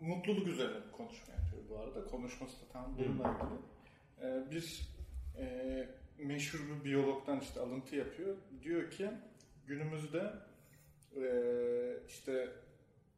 mutluluk 0.00 0.46
üzerine 0.46 0.86
bir 0.86 0.92
konuşma 0.92 1.34
yapıyor 1.34 1.62
bu 1.70 1.78
arada. 1.78 2.04
Konuşması 2.04 2.60
da 2.60 2.72
tam 2.72 2.96
bununla 2.98 3.30
ilgili. 3.30 3.58
E, 4.22 4.50
bir 4.50 4.88
e, 5.38 5.88
meşhur 6.18 6.58
bir 6.68 6.84
biyologdan 6.84 7.40
işte 7.40 7.60
alıntı 7.60 7.96
yapıyor. 7.96 8.36
Diyor 8.62 8.90
ki 8.90 9.10
günümüzde 9.66 10.32
e, 11.16 11.26
işte 12.08 12.48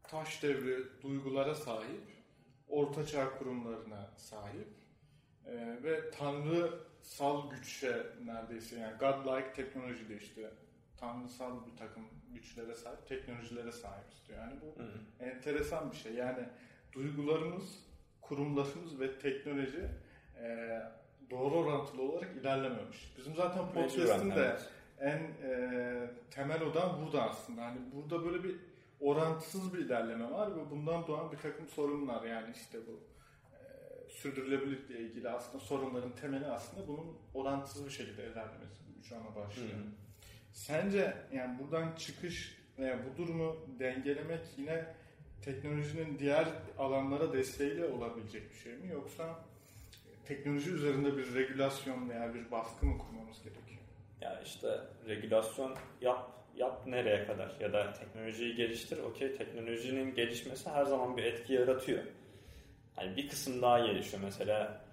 taş 0.02 0.42
devri 0.42 1.02
duygulara 1.02 1.54
sahip, 1.54 2.02
ortaçağ 2.68 3.38
kurumlarına 3.38 4.10
sahip 4.16 4.68
e, 5.46 5.82
ve 5.82 6.10
tanrısal 6.10 7.50
güçe 7.50 8.06
neredeyse 8.24 8.78
yani 8.78 8.96
godlike 8.98 9.52
teknolojide 9.52 10.16
işte 10.16 10.50
tanrısal 10.96 11.66
bir 11.66 11.76
takım 11.76 12.04
güçlere 12.34 12.74
sahip, 12.74 13.06
teknolojilere 13.06 13.72
sahibiz 13.72 14.28
diyor. 14.28 14.38
Yani 14.38 14.60
bu 14.60 14.82
enteresan 15.24 15.92
bir 15.92 15.96
şey. 15.96 16.14
Yani 16.14 16.48
duygularımız, 16.92 17.84
kurumlarımız 18.20 19.00
ve 19.00 19.18
teknoloji 19.18 19.88
e, 20.42 20.78
doğru 21.30 21.54
orantılı 21.54 22.02
olarak 22.02 22.36
ilerlememiş. 22.36 23.14
Bizim 23.18 23.34
zaten 23.34 23.72
podcast'ın 23.72 24.30
da 24.30 24.58
en 25.00 25.18
e, 25.18 26.10
temel 26.30 26.62
odan 26.62 27.04
burada 27.04 27.22
aslında. 27.22 27.64
Hani 27.64 27.78
burada 27.94 28.24
böyle 28.24 28.44
bir 28.44 28.56
orantısız 29.00 29.74
bir 29.74 29.78
ilerleme 29.78 30.30
var 30.30 30.56
ve 30.56 30.70
bundan 30.70 31.06
doğan 31.06 31.32
bir 31.32 31.36
takım 31.36 31.68
sorunlar. 31.68 32.24
Yani 32.24 32.54
işte 32.56 32.78
bu 32.86 33.00
e, 33.54 34.08
sürdürülebilirlikle 34.08 35.00
ilgili 35.00 35.28
aslında 35.28 35.64
sorunların 35.64 36.12
temeli 36.12 36.46
aslında 36.46 36.88
bunun 36.88 37.18
orantısız 37.34 37.84
bir 37.84 37.90
şekilde 37.90 38.22
ilerlemesi. 38.22 38.82
Üç 39.00 39.12
ana 39.12 39.36
başlıyor. 39.36 39.72
Hı 39.72 39.76
hı. 39.76 39.88
Sence 40.52 41.16
yani 41.32 41.58
buradan 41.58 41.94
çıkış 41.96 42.58
veya 42.78 42.98
bu 43.04 43.16
durumu 43.22 43.56
dengelemek 43.78 44.40
yine 44.56 44.86
teknolojinin 45.44 46.18
diğer 46.18 46.48
alanlara 46.78 47.32
desteğiyle 47.32 47.86
olabilecek 47.86 48.50
bir 48.50 48.58
şey 48.58 48.72
mi? 48.72 48.88
Yoksa 48.92 49.40
teknoloji 50.24 50.70
üzerinde 50.70 51.16
bir 51.16 51.34
regülasyon 51.34 52.10
veya 52.10 52.34
bir 52.34 52.50
baskı 52.50 52.86
mı 52.86 52.98
kurmamız 52.98 53.42
gerekiyor? 53.42 53.80
Ya 54.20 54.40
işte 54.40 54.80
regülasyon 55.08 55.76
yap 56.00 56.38
yap 56.56 56.86
nereye 56.86 57.26
kadar 57.26 57.56
ya 57.60 57.72
da 57.72 57.92
teknolojiyi 57.92 58.54
geliştir. 58.54 58.98
Okey 58.98 59.36
teknolojinin 59.36 60.14
gelişmesi 60.14 60.70
her 60.70 60.84
zaman 60.84 61.16
bir 61.16 61.24
etki 61.24 61.52
yaratıyor. 61.52 62.02
Hani 62.96 63.16
bir 63.16 63.28
kısım 63.28 63.62
daha 63.62 63.78
gelişiyor 63.78 64.22
mesela 64.22 64.84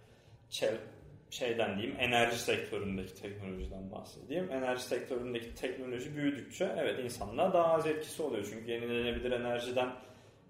şeyden 1.29 1.77
diyeyim 1.77 1.95
enerji 1.99 2.39
sektöründeki 2.39 3.15
teknolojiden 3.15 3.91
bahsedeyim. 3.91 4.51
Enerji 4.51 4.83
sektöründeki 4.83 5.55
teknoloji 5.55 6.15
büyüdükçe 6.15 6.75
evet 6.77 6.99
insanlığa 7.03 7.53
daha 7.53 7.73
az 7.73 7.87
etkisi 7.87 8.21
oluyor. 8.23 8.47
Çünkü 8.49 8.71
yenilenebilir 8.71 9.31
enerjiden 9.31 9.89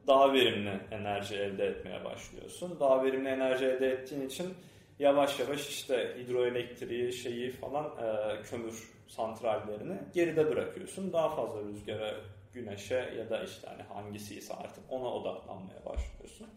daha 0.08 0.34
verimli 0.34 0.80
enerji 0.92 1.36
elde 1.36 1.66
etmeye 1.66 2.06
başlıyorsun. 2.06 2.80
Daha 2.80 3.04
verimli 3.04 3.30
enerji 3.30 3.66
elde 3.66 3.92
ettiğin 3.92 4.22
için 4.22 4.54
yavaş 5.00 5.40
yavaş 5.40 5.70
işte 5.70 6.18
hidroelektriği 6.20 7.14
şeyi 7.14 7.52
falan 7.52 7.86
e, 7.86 8.42
kömür 8.42 8.92
santrallerini 9.08 9.98
geride 10.14 10.50
bırakıyorsun. 10.52 11.14
Daha 11.14 11.30
fazla 11.30 11.62
rüzgara, 11.62 12.16
güneşe 12.54 13.14
ya 13.18 13.30
da 13.30 13.44
işte 13.44 13.68
hani 13.68 13.84
hangisiyse 13.84 14.54
artık 14.54 14.84
ona 14.90 15.08
odaklanmaya 15.14 15.86
başlıyorsun. 15.86 16.48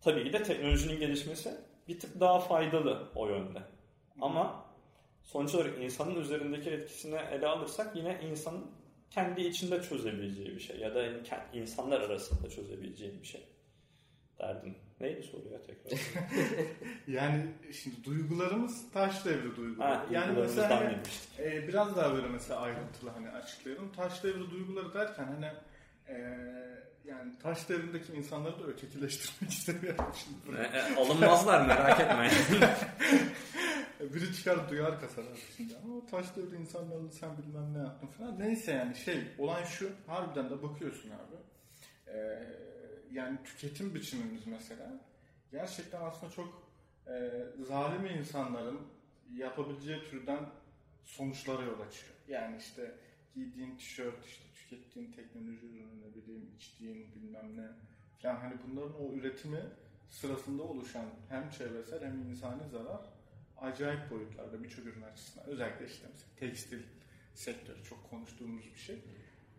Tabii 0.00 0.24
ki 0.24 0.32
de 0.32 0.42
teknolojinin 0.42 1.00
gelişmesi 1.00 1.54
bir 1.88 2.00
tık 2.00 2.20
daha 2.20 2.38
faydalı 2.38 3.08
o 3.14 3.28
yönde. 3.28 3.58
Ama 4.20 4.64
sonuç 5.22 5.54
olarak 5.54 5.78
insanın 5.78 6.20
üzerindeki 6.20 6.70
etkisini 6.70 7.18
ele 7.32 7.46
alırsak 7.46 7.96
yine 7.96 8.20
insanın 8.30 8.70
kendi 9.16 9.40
içinde 9.40 9.82
çözebileceği 9.82 10.56
bir 10.56 10.60
şey 10.60 10.78
ya 10.78 10.94
da 10.94 11.04
insanlar 11.52 12.00
arasında 12.00 12.50
çözebileceği 12.50 13.20
bir 13.20 13.26
şey. 13.26 13.46
Derdim. 14.38 14.74
Neydi 15.00 15.22
soru 15.22 15.48
ya 15.52 15.62
tekrar? 15.62 16.00
Yani 17.06 17.46
şimdi 17.72 18.04
duygularımız 18.04 18.92
taş 18.92 19.24
devri 19.24 19.56
duyguları. 19.56 19.88
ha, 19.88 20.06
yani 20.10 20.38
mesela 20.40 20.80
hani, 20.80 20.96
e, 21.38 21.68
biraz 21.68 21.96
daha 21.96 22.14
böyle 22.14 22.28
mesela 22.28 22.60
ayrıntılı 22.60 23.10
hani 23.10 23.30
açıklayalım. 23.30 23.92
Taş 23.92 24.24
devri 24.24 24.50
duyguları 24.50 24.94
derken 24.94 25.24
hani 25.24 25.46
e, 26.08 26.16
yani 27.08 27.38
taş 27.38 27.68
devrindeki 27.68 28.12
insanları 28.12 28.58
da 28.58 28.66
ötekileştirmek 28.66 29.52
istemiyorum 29.52 30.04
şimdi. 30.14 30.58
E, 30.58 30.62
e, 30.62 30.96
alınmazlar 30.96 31.66
merak 31.66 32.00
etme. 32.00 32.30
Biri 34.14 34.36
çıkar 34.36 34.70
duyar 34.70 34.94
şimdi. 35.56 35.74
Ama 35.84 36.06
taş 36.06 36.36
devri 36.36 36.56
insanlarını 36.56 37.12
sen 37.12 37.38
bilmem 37.38 37.74
ne 37.74 37.78
yaptın 37.78 38.06
falan. 38.06 38.38
Neyse 38.38 38.72
yani 38.72 38.96
şey 38.96 39.22
olan 39.38 39.64
şu 39.64 39.90
harbiden 40.06 40.50
de 40.50 40.62
bakıyorsun 40.62 41.10
abi. 41.10 41.36
Ee, 42.06 42.42
yani 43.12 43.38
tüketim 43.44 43.94
biçimimiz 43.94 44.46
mesela 44.46 45.00
gerçekten 45.50 46.00
aslında 46.00 46.32
çok 46.32 46.62
e, 47.06 47.44
zalim 47.68 48.06
insanların 48.06 48.80
yapabileceği 49.34 50.04
türden 50.04 50.48
sonuçlara 51.04 51.62
yol 51.62 51.80
açıyor. 51.80 52.14
Yani 52.28 52.56
işte 52.56 52.94
giydiğin 53.34 53.76
tişört, 53.76 54.26
işte 54.26 54.44
tükettiğin 54.68 55.12
teknoloji 55.12 55.66
ürünü, 55.66 56.14
bileyim 56.14 56.50
içtiğin 56.56 57.14
bilmem 57.14 57.56
ne 57.56 57.68
falan 58.22 58.36
hani 58.36 58.54
bunların 58.66 59.00
o 59.00 59.12
üretimi 59.12 59.60
sırasında 60.08 60.62
oluşan 60.62 61.06
hem 61.28 61.50
çevresel 61.50 62.04
hem 62.04 62.22
insani 62.22 62.68
zarar 62.68 63.00
acayip 63.56 64.10
boyutlarda 64.10 64.64
birçok 64.64 64.86
ürün 64.86 65.02
açısından. 65.02 65.46
Özellikle 65.46 65.86
işte 65.86 66.06
mesela 66.12 66.30
tekstil 66.36 66.82
sektörü 67.34 67.84
çok 67.84 68.10
konuştuğumuz 68.10 68.64
bir 68.74 68.78
şey. 68.78 69.04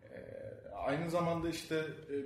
Ee, 0.02 0.68
aynı 0.74 1.10
zamanda 1.10 1.48
işte 1.48 1.76
e, 2.10 2.16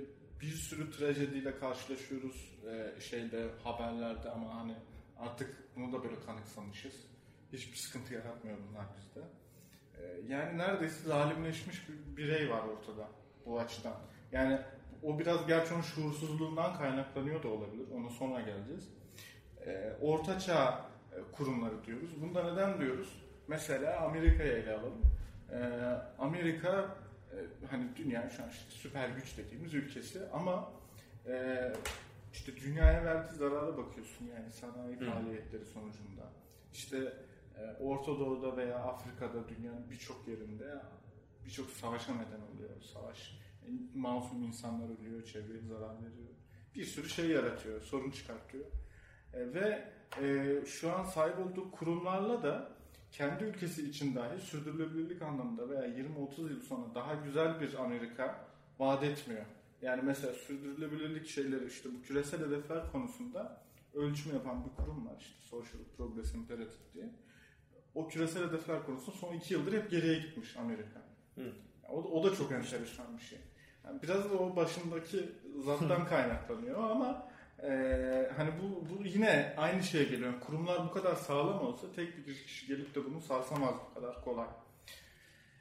bir 0.41 0.51
sürü 0.51 0.91
trajediyle 0.91 1.59
karşılaşıyoruz 1.59 2.59
e, 2.67 3.01
şeyde 3.01 3.49
haberlerde 3.63 4.29
ama 4.29 4.55
hani 4.55 4.75
artık 5.17 5.75
bunu 5.75 5.93
da 5.93 6.03
böyle 6.03 6.19
kanıksamışız. 6.19 6.95
Hiçbir 7.53 7.77
sıkıntı 7.77 8.13
yaratmıyor 8.13 8.57
bunlar 8.69 8.85
bizde. 8.97 9.21
Ee, 9.97 10.33
yani 10.33 10.57
neredeyse 10.57 11.07
zalimleşmiş 11.07 11.89
bir 11.89 12.17
birey 12.17 12.49
var 12.49 12.61
ortada 12.63 13.07
bu 13.45 13.59
açıdan. 13.59 13.95
Yani 14.31 14.59
o 15.03 15.19
biraz 15.19 15.47
gerçi 15.47 15.73
onun 15.73 15.81
şuursuzluğundan 15.81 16.77
kaynaklanıyor 16.77 17.43
da 17.43 17.47
olabilir. 17.47 17.85
Ona 17.95 18.09
sonra 18.09 18.41
geleceğiz. 18.41 18.89
Ee, 19.65 19.93
Orta 20.01 20.39
çağ 20.39 20.85
e, 21.11 21.31
kurumları 21.31 21.85
diyoruz. 21.85 22.21
Bunda 22.21 22.51
neden 22.53 22.79
diyoruz? 22.79 23.23
Mesela 23.47 23.99
Amerika'yı 24.01 24.51
ele 24.51 24.73
alalım. 24.73 25.01
Ee, 25.51 25.57
Amerika 26.19 26.97
e, 27.31 27.37
hani 27.69 27.83
dünya 27.95 28.29
şu 28.29 28.43
an 28.43 28.49
işte 28.49 28.63
süper 28.69 29.09
güç 29.09 29.37
dediğimiz 29.37 29.73
ülkesi 29.73 30.19
ama 30.33 30.71
e, 31.27 31.59
işte 32.33 32.55
dünyaya 32.55 33.05
verdiği 33.05 33.35
zarara 33.35 33.77
bakıyorsun 33.77 34.25
yani 34.25 34.51
sanayi 34.51 34.95
faaliyetleri 34.95 35.65
sonucunda. 35.65 36.23
İşte 36.73 37.13
e, 37.57 37.83
Orta 37.83 38.19
Doğu'da 38.19 38.57
veya 38.57 38.79
Afrika'da 38.79 39.49
dünyanın 39.49 39.89
birçok 39.89 40.27
yerinde 40.27 40.81
birçok 41.45 41.69
savaşa 41.69 42.13
neden 42.13 42.41
oluyor. 42.41 42.81
Savaş 42.81 43.39
masum 43.95 44.43
insanlar 44.43 44.99
ölüyor, 44.99 45.23
çevreye 45.25 45.61
zarar 45.61 45.95
veriyor. 45.95 46.29
Bir 46.75 46.85
sürü 46.85 47.09
şey 47.09 47.27
yaratıyor, 47.29 47.81
sorun 47.81 48.11
çıkartıyor. 48.11 48.65
E, 49.33 49.53
ve 49.53 49.93
e, 50.21 50.65
şu 50.65 50.93
an 50.95 51.03
sahip 51.03 51.39
olduğu 51.39 51.71
kurumlarla 51.71 52.43
da 52.43 52.71
kendi 53.11 53.43
ülkesi 53.43 53.89
için 53.89 54.15
dahi 54.15 54.39
sürdürülebilirlik 54.41 55.21
anlamında 55.21 55.69
veya 55.69 55.87
20-30 55.87 56.49
yıl 56.49 56.61
sonra 56.61 56.95
daha 56.95 57.13
güzel 57.13 57.61
bir 57.61 57.73
Amerika 57.73 58.45
vaat 58.79 59.03
etmiyor. 59.03 59.45
Yani 59.81 60.01
mesela 60.01 60.33
sürdürülebilirlik 60.33 61.27
şeyleri 61.27 61.67
işte 61.67 61.89
bu 61.93 62.01
küresel 62.01 62.47
hedefler 62.47 62.91
konusunda 62.91 63.63
ölçüm 63.93 64.33
yapan 64.33 64.65
bir 64.65 64.75
kurum 64.75 65.07
var 65.07 65.15
işte 65.19 65.35
Social 65.41 65.81
Progress 65.97 66.33
Imperative 66.35 66.93
diye. 66.93 67.09
O 67.95 68.07
küresel 68.07 68.47
hedefler 68.47 68.85
konusunda 68.85 69.17
son 69.17 69.33
iki 69.33 69.53
yıldır 69.53 69.73
hep 69.73 69.91
geriye 69.91 70.19
gitmiş 70.19 70.57
Amerika. 70.57 71.01
Hı. 71.35 71.51
O, 71.89 71.95
o 72.01 72.23
da 72.23 72.35
çok 72.35 72.51
enteresan 72.51 73.17
bir 73.17 73.23
şey. 73.23 73.39
Yani 73.85 74.01
biraz 74.01 74.31
da 74.31 74.37
o 74.37 74.55
başındaki 74.55 75.29
zattan 75.65 76.05
kaynaklanıyor 76.05 76.89
ama 76.89 77.27
e, 77.63 77.69
hani 78.37 78.49
bu, 78.61 78.85
bu 78.89 79.03
yine 79.07 79.53
aynı 79.57 79.83
şeye 79.83 80.03
geliyor. 80.03 80.31
Yani 80.31 80.39
kurumlar 80.39 80.85
bu 80.89 80.91
kadar 80.91 81.15
sağlam 81.15 81.61
olsa 81.67 81.87
tek 81.95 82.27
bir 82.27 82.33
kişi 82.43 82.67
gelip 82.67 82.95
de 82.95 83.05
bunu 83.05 83.21
sarsamaz 83.21 83.75
bu 83.89 83.93
kadar 83.99 84.23
kolay. 84.23 84.47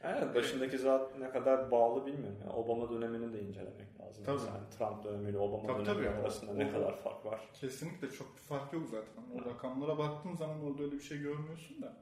Evet 0.04 0.34
başındaki 0.34 0.78
zat 0.78 1.18
ne 1.18 1.30
kadar 1.30 1.70
bağlı 1.70 2.06
bilmiyorum. 2.06 2.38
Yani 2.40 2.52
Obama 2.52 2.90
dönemini 2.90 3.32
de 3.32 3.40
incelemek 3.42 4.00
lazım. 4.00 4.24
Tabii. 4.24 4.40
Yani 4.40 4.70
Trump 4.78 5.04
dönemiyle 5.04 5.38
Obama 5.38 5.66
Tabii, 5.66 5.86
dönemi 5.86 6.06
tabii. 6.06 6.20
arasında 6.20 6.50
O- 6.52 6.58
ne 6.58 6.66
o- 6.66 6.72
kadar 6.72 6.98
fark 7.02 7.24
var. 7.26 7.40
Kesinlikle 7.60 8.10
çok 8.10 8.34
bir 8.36 8.40
fark 8.40 8.72
yok 8.72 8.82
zaten. 8.90 9.22
O 9.34 9.50
rakamlara 9.50 9.98
baktığın 9.98 10.36
zaman 10.36 10.62
orada 10.64 10.82
öyle 10.82 10.92
bir 10.92 11.00
şey 11.02 11.18
görmüyorsun 11.18 11.82
da. 11.82 11.96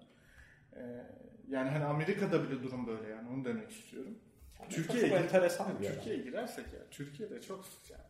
E, 0.77 0.81
yani 1.49 1.71
hani 1.71 1.85
Amerika'da 1.85 2.43
bile 2.43 2.63
durum 2.63 2.87
böyle 2.87 3.09
yani 3.09 3.29
onu 3.29 3.45
demek 3.45 3.71
istiyorum. 3.71 4.19
Türkiye'ye 4.71 5.09
çok 5.09 5.19
gir- 5.19 5.25
enteresan 5.25 5.81
bir. 5.81 5.87
Türkiye'ye 5.89 6.23
girersek 6.23 6.73
ya 6.73 6.81
Türkiye'de 6.91 7.41
çok 7.41 7.65
yani 7.91 8.03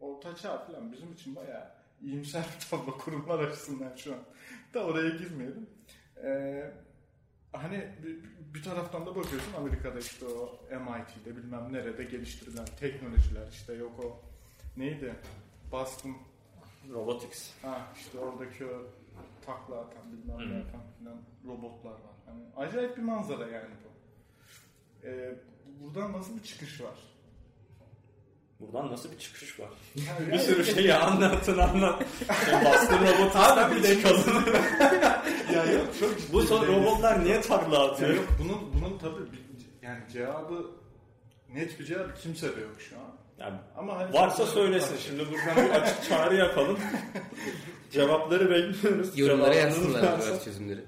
orta 0.00 0.36
çağ 0.36 0.58
falan 0.58 0.92
bizim 0.92 1.12
için 1.12 1.36
bayağı 1.36 1.70
iyimser 2.02 2.44
bir 2.60 2.70
tablo 2.70 2.98
kurumlar 2.98 3.38
açısından 3.38 3.96
şu 3.96 4.12
an. 4.14 4.20
Da 4.74 4.84
oraya 4.86 5.08
girmeyelim. 5.10 5.66
Ee, 6.24 6.70
hani 7.52 7.88
bir, 8.02 8.18
bir 8.54 8.62
taraftan 8.62 9.06
da 9.06 9.16
bakıyorsun 9.16 9.52
Amerika'da 9.58 9.98
işte 9.98 10.26
o 10.26 10.60
MIT'de 10.70 11.36
bilmem 11.36 11.72
nerede 11.72 12.04
geliştirilen 12.04 12.66
teknolojiler 12.80 13.48
işte 13.52 13.72
yok 13.74 14.04
o 14.04 14.20
neydi 14.76 15.14
Boston 15.72 16.16
Robotics. 16.92 17.50
ha 17.62 17.86
işte 17.96 18.18
oradaki 18.18 18.66
o 18.66 18.86
takla 19.46 19.76
atan 19.80 20.12
bilmem 20.12 20.38
ne 20.38 20.54
Hı. 20.64 20.68
atan 20.68 20.80
filan 20.98 21.16
robotlar 21.46 21.90
var. 21.90 22.16
Hani 22.26 22.66
acayip 22.68 22.96
bir 22.96 23.02
manzara 23.02 23.46
yani 23.48 23.70
bu. 23.84 23.92
Ee, 25.08 25.34
buradan 25.80 26.12
nasıl 26.12 26.36
bir 26.38 26.42
çıkış 26.42 26.80
var? 26.80 26.94
Buradan 28.60 28.92
nasıl 28.92 29.12
bir 29.12 29.18
çıkış 29.18 29.60
var? 29.60 29.68
Yani 30.08 30.32
bir 30.32 30.38
sürü 30.38 30.64
şeyi 30.64 30.94
anlatın 30.94 31.58
anlat. 31.58 32.04
Şimdi 32.44 32.64
Boston 32.64 32.98
Robotics'ten 33.06 33.76
bir 33.76 33.82
çıkalım. 33.82 34.44
ya 35.54 35.64
yok 35.72 35.86
çok 36.00 36.32
Bu 36.32 36.42
son 36.42 36.66
şey. 36.66 36.74
robotlar 36.76 37.24
niye 37.24 37.40
takla 37.40 37.76
Ya 37.76 37.82
atıyor? 37.84 38.14
yok 38.14 38.28
bunun 38.44 38.58
bunun 38.74 38.98
tabii 38.98 39.22
yani 39.82 40.00
cevabı 40.12 40.70
net 41.54 41.80
bir 41.80 41.84
cevabı 41.84 42.14
kimse 42.14 42.56
de 42.56 42.60
yok 42.60 42.80
şu 42.80 42.96
an. 42.96 43.02
Yani 43.38 43.58
Ama 43.76 43.96
hani 43.96 44.12
varsa 44.12 44.46
söylesin. 44.46 44.96
Şimdi 44.96 45.22
buradan 45.30 45.64
bir 45.66 45.70
açık 45.70 46.04
çağrı 46.08 46.34
yapalım. 46.34 46.78
Cevapları 47.90 48.50
bekliyoruz. 48.50 49.18
Yorumlara 49.18 49.54
yazsınlar 49.54 50.02
varsa- 50.02 50.26
biraz 50.26 50.44
çözümleri. 50.44 50.84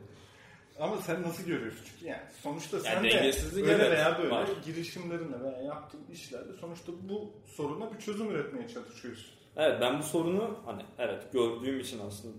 Ama 0.78 0.96
sen 0.96 1.22
nasıl 1.22 1.44
görüyorsun? 1.44 1.84
Çünkü 1.90 2.06
yani 2.06 2.22
sonuçta 2.42 2.80
sen 2.80 2.92
Yani 2.94 3.10
de 3.10 3.18
öyle 3.18 3.72
evet, 3.72 3.92
veya 3.92 4.18
böyle 4.18 4.30
var. 4.30 4.48
girişimlerinle 4.64 5.40
veya 5.40 5.62
yaptığın 5.62 6.06
işlerle 6.12 6.52
sonuçta 6.60 6.92
bu 7.08 7.32
soruna 7.56 7.94
bir 7.94 7.98
çözüm 7.98 8.30
üretmeye 8.30 8.68
çalışıyorsun. 8.68 9.26
Evet 9.56 9.80
ben 9.80 9.98
bu 9.98 10.02
sorunu 10.02 10.58
hani 10.66 10.82
evet 10.98 11.32
gördüğüm 11.32 11.80
için 11.80 12.00
aslında 12.06 12.34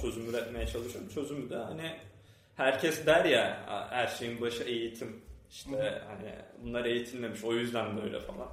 çözüm 0.00 0.30
üretmeye 0.30 0.66
çalışıyorum. 0.66 1.10
Çözümü 1.14 1.50
de 1.50 1.56
hani 1.56 1.96
herkes 2.56 3.06
der 3.06 3.24
ya 3.24 3.64
her 3.90 4.06
şeyin 4.06 4.40
başı 4.40 4.62
eğitim. 4.62 5.22
İşte 5.50 6.02
hani 6.08 6.34
bunlar 6.62 6.84
eğitilmemiş 6.84 7.44
o 7.44 7.52
yüzden 7.54 7.96
böyle 8.02 8.20
falan. 8.20 8.48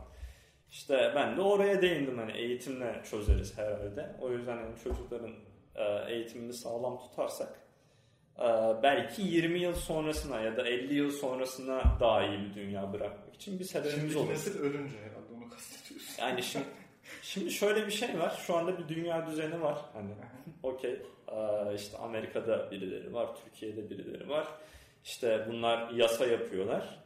İşte 0.71 1.11
ben 1.15 1.37
de 1.37 1.41
oraya 1.41 1.81
değindim 1.81 2.17
hani 2.17 2.31
eğitimle 2.37 3.01
çözeriz 3.11 3.57
herhalde. 3.57 4.15
O 4.21 4.31
yüzden 4.31 4.57
hani 4.57 4.75
çocukların 4.83 5.31
e, 5.75 6.13
eğitimini 6.13 6.53
sağlam 6.53 6.99
tutarsak 6.99 7.59
e, 8.39 8.47
belki 8.83 9.21
20 9.21 9.59
yıl 9.59 9.73
sonrasına 9.73 10.41
ya 10.41 10.57
da 10.57 10.67
50 10.67 10.93
yıl 10.93 11.11
sonrasına 11.11 11.83
daha 11.99 12.23
iyi 12.25 12.39
bir 12.39 12.53
dünya 12.53 12.93
bırakmak 12.93 13.35
için 13.35 13.59
bir 13.59 13.63
sebebimiz 13.65 13.99
Şimdiki 13.99 14.19
olur. 14.19 14.29
nesil 14.29 14.59
ölünce 14.59 14.97
herhalde 14.97 15.33
onu 15.37 15.49
kastediyorsun. 15.49 16.21
Yani 16.23 16.43
şimdi, 16.43 16.65
şimdi 17.21 17.51
şöyle 17.51 17.85
bir 17.87 17.91
şey 17.91 18.19
var. 18.19 18.43
Şu 18.47 18.55
anda 18.55 18.77
bir 18.77 18.87
dünya 18.87 19.27
düzeni 19.27 19.61
var. 19.61 19.77
Hani 19.93 20.11
okey 20.63 21.01
Ee, 21.31 21.75
işte 21.75 21.97
Amerika'da 21.97 22.71
birileri 22.71 23.13
var, 23.13 23.29
Türkiye'de 23.43 23.89
birileri 23.89 24.29
var. 24.29 24.47
İşte 25.03 25.45
bunlar 25.49 25.89
yasa 25.89 26.25
yapıyorlar. 26.25 26.99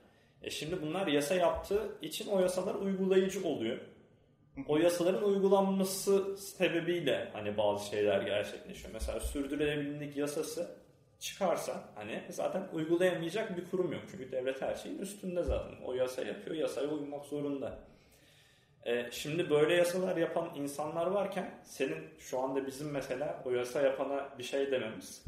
E 0.43 0.49
şimdi 0.49 0.81
bunlar 0.81 1.07
yasa 1.07 1.35
yaptığı 1.35 1.97
için 2.01 2.29
o 2.29 2.39
yasalar 2.39 2.75
uygulayıcı 2.75 3.47
oluyor. 3.47 3.77
O 4.67 4.77
yasaların 4.77 5.23
uygulanması 5.23 6.37
sebebiyle 6.37 7.29
hani 7.33 7.57
bazı 7.57 7.89
şeyler 7.89 8.21
gerçekleşiyor. 8.21 8.93
Mesela 8.93 9.19
sürdürülebilirlik 9.19 10.17
yasası 10.17 10.75
çıkarsa 11.19 11.89
hani 11.95 12.23
zaten 12.29 12.67
uygulayamayacak 12.73 13.57
bir 13.57 13.69
kurum 13.69 13.93
yok. 13.93 14.01
Çünkü 14.11 14.31
devlet 14.31 14.61
her 14.61 14.75
şeyin 14.75 14.99
üstünde 14.99 15.43
zaten. 15.43 15.75
O 15.85 15.93
yasa 15.93 16.23
yapıyor, 16.23 16.55
yasaya 16.55 16.87
uymak 16.87 17.25
zorunda. 17.25 17.79
E, 18.85 19.11
şimdi 19.11 19.49
böyle 19.49 19.73
yasalar 19.73 20.17
yapan 20.17 20.49
insanlar 20.55 21.07
varken 21.07 21.51
senin 21.63 22.03
şu 22.19 22.39
anda 22.39 22.67
bizim 22.67 22.91
mesela 22.91 23.43
o 23.45 23.51
yasa 23.51 23.81
yapana 23.81 24.29
bir 24.39 24.43
şey 24.43 24.71
dememiz 24.71 25.23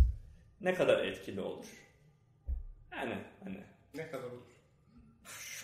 ne 0.62 0.74
kadar 0.74 1.04
etkili 1.04 1.42
olur? 1.42 1.66
Yani 2.92 3.16
hani 3.44 3.64
Ne 3.94 4.08
kadar 4.12 4.24
olur? 4.24 4.55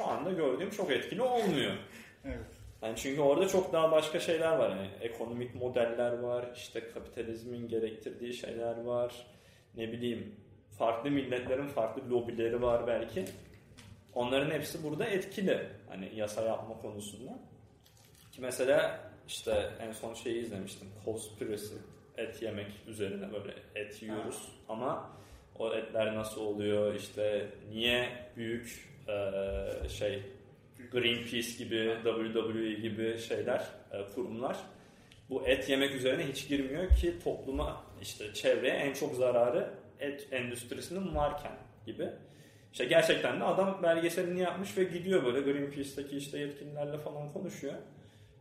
Şu 0.02 0.08
anda 0.08 0.32
gördüğüm 0.32 0.70
çok 0.70 0.92
etkili 0.92 1.22
olmuyor. 1.22 1.72
Evet. 2.26 2.40
Yani 2.82 2.96
çünkü 2.98 3.22
orada 3.22 3.48
çok 3.48 3.74
daha 3.74 3.92
başka 3.92 4.20
şeyler 4.20 4.58
var. 4.58 4.70
Yani 4.70 4.90
ekonomik 5.02 5.56
modeller 5.56 6.20
var, 6.20 6.46
işte 6.56 6.90
kapitalizmin 6.94 7.68
gerektirdiği 7.68 8.34
şeyler 8.34 8.82
var. 8.82 9.26
Ne 9.78 9.92
bileyim 9.92 10.36
farklı 10.78 11.12
milletlerin 11.12 11.68
farklı 11.68 12.10
lobileri 12.10 12.62
var 12.62 12.88
belki. 12.88 13.26
Onların 14.14 14.52
hepsi 14.52 14.84
burada 14.84 15.06
etkili. 15.06 15.68
Hani 15.90 16.12
yasa 16.16 16.42
yapma 16.42 16.82
konusunda. 16.82 17.32
Ki 18.32 18.42
mesela 18.42 19.00
işte 19.28 19.70
en 19.80 19.92
son 19.92 20.14
şeyi 20.14 20.42
izlemiştim. 20.42 20.88
Conspiracy. 21.06 21.76
Et 22.18 22.42
yemek 22.42 22.72
üzerine 22.88 23.34
böyle 23.34 23.54
et 23.76 24.02
yiyoruz. 24.02 24.48
Ama 24.70 25.10
o 25.60 25.74
etler 25.74 26.16
nasıl 26.16 26.42
oluyor? 26.42 26.96
İşte 26.96 27.48
niye 27.70 28.10
büyük 28.38 28.91
eee, 29.08 29.90
şey 29.90 30.24
Greenpeace 30.92 31.52
gibi, 31.64 31.96
WWE 32.04 32.74
gibi 32.74 33.18
şeyler, 33.20 33.62
e, 33.92 34.06
kurumlar 34.16 34.58
bu 35.30 35.48
et 35.48 35.70
yemek 35.70 35.96
üzerine 35.96 36.28
hiç 36.28 36.48
girmiyor 36.48 36.90
ki 36.96 37.14
topluma 37.24 37.84
işte 38.02 38.34
çevreye 38.34 38.74
en 38.74 38.94
çok 38.94 39.16
zararı 39.16 39.70
et 40.00 40.28
endüstrisinin 40.32 41.16
varken 41.16 41.52
gibi. 41.86 42.10
İşte 42.72 42.86
gerçekten 42.86 43.40
de 43.40 43.44
adam 43.44 43.80
belgeselini 43.84 44.40
yapmış 44.40 44.78
ve 44.78 44.84
gidiyor 44.84 45.24
böyle 45.26 45.42
Greenpeace'teki 45.52 46.18
işte 46.18 46.40
yetkililerle 46.40 46.98
falan 46.98 47.32
konuşuyor. 47.34 47.74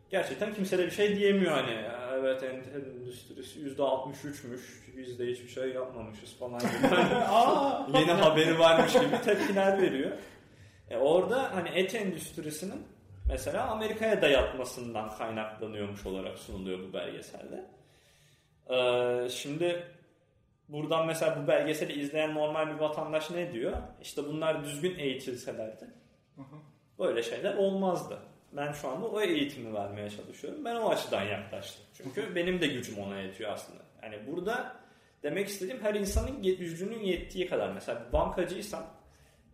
Gerçekten 0.09 0.53
kimse 0.53 0.77
de 0.77 0.85
bir 0.85 0.91
şey 0.91 1.15
diyemiyor 1.15 1.51
hani 1.51 1.71
"Ya 1.73 2.09
evet 2.19 2.43
et 2.43 2.63
endüstrisi 2.75 3.59
%63'müş 3.59 4.61
biz 4.97 5.19
de 5.19 5.25
hiçbir 5.27 5.47
şey 5.47 5.69
yapmamışız 5.69 6.33
falan 6.39 6.59
gibi. 6.59 6.95
Aa! 7.29 7.87
Yeni 7.93 8.11
haberi 8.11 8.59
varmış 8.59 8.93
gibi 8.93 9.21
tepkiler 9.25 9.81
veriyor. 9.81 10.11
E 10.91 10.97
orada 10.97 11.55
hani 11.55 11.69
et 11.69 11.95
endüstrisinin 11.95 12.87
mesela 13.29 13.67
Amerika'ya 13.67 14.21
dayatmasından 14.21 15.09
kaynaklanıyormuş 15.09 16.05
olarak 16.05 16.37
sunuluyor 16.37 16.79
bu 16.79 16.93
belgeselde. 16.93 17.65
Ee, 18.69 19.29
şimdi 19.29 19.83
buradan 20.69 21.07
mesela 21.07 21.43
bu 21.43 21.47
belgeseli 21.47 22.01
izleyen 22.01 22.35
normal 22.35 22.67
bir 22.73 22.79
vatandaş 22.79 23.31
ne 23.31 23.53
diyor? 23.53 23.77
İşte 24.01 24.25
bunlar 24.25 24.63
düzgün 24.63 24.99
eğitilselerdi 24.99 25.87
böyle 26.99 27.23
şeyler 27.23 27.55
olmazdı. 27.55 28.19
Ben 28.51 28.71
şu 28.71 28.89
anda 28.89 29.07
o 29.07 29.21
eğitimi 29.21 29.73
vermeye 29.73 30.09
çalışıyorum. 30.09 30.65
Ben 30.65 30.75
o 30.75 30.89
açıdan 30.89 31.23
yaklaştım. 31.23 31.85
Çünkü 31.93 32.35
benim 32.35 32.61
de 32.61 32.67
gücüm 32.67 32.99
ona 32.99 33.19
yetiyor 33.19 33.51
aslında. 33.51 33.79
Yani 34.03 34.19
burada 34.27 34.75
demek 35.23 35.47
istediğim 35.47 35.81
her 35.81 35.95
insanın 35.95 36.43
gücünün 36.43 36.99
yettiği 36.99 37.49
kadar. 37.49 37.69
Mesela 37.69 38.05
bir 38.07 38.13
bankacıysan 38.13 38.83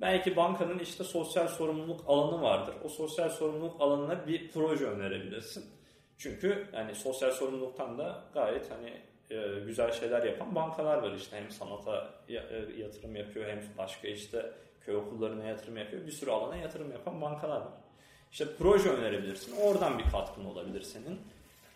belki 0.02 0.36
bankanın 0.36 0.80
işte 0.80 1.04
sosyal 1.04 1.48
sorumluluk 1.48 2.04
alanı 2.08 2.42
vardır. 2.42 2.76
O 2.84 2.90
sosyal 2.90 3.30
sorumluluk 3.30 3.82
alanına 3.82 4.28
bir 4.28 4.52
proje 4.52 4.86
önerebilirsin. 4.86 5.66
Çünkü 6.18 6.68
yani 6.74 6.96
sosyal 6.96 7.32
sorumluluktan 7.32 7.98
da 7.98 8.24
gayet 8.34 8.72
hani 8.72 8.94
e, 9.32 9.60
güzel 9.60 9.92
şeyler 9.92 10.24
yapan 10.24 10.56
bankalar 10.56 10.98
var 10.98 11.12
işte. 11.12 11.38
Hem 11.38 11.52
sanata 11.52 12.10
e, 12.30 12.34
yatırım 12.78 13.16
yapıyor 13.16 13.50
hem 13.50 13.64
başka 13.78 14.08
işte 14.08 14.52
köy 14.82 14.96
okullarına 14.96 15.44
yatırım 15.44 15.78
yapıyor. 15.78 16.06
Bir 16.06 16.12
sürü 16.12 16.32
alana 16.32 16.56
yatırım 16.56 16.92
yapan 16.92 17.22
bankalar 17.22 17.62
var. 17.62 17.74
İşte 18.32 18.46
proje 18.60 18.90
önerebilirsin. 18.90 19.56
Oradan 19.62 20.00
bir 20.00 20.04
katkın 20.04 20.46
olabilir 20.46 20.82
senin. 20.82 21.22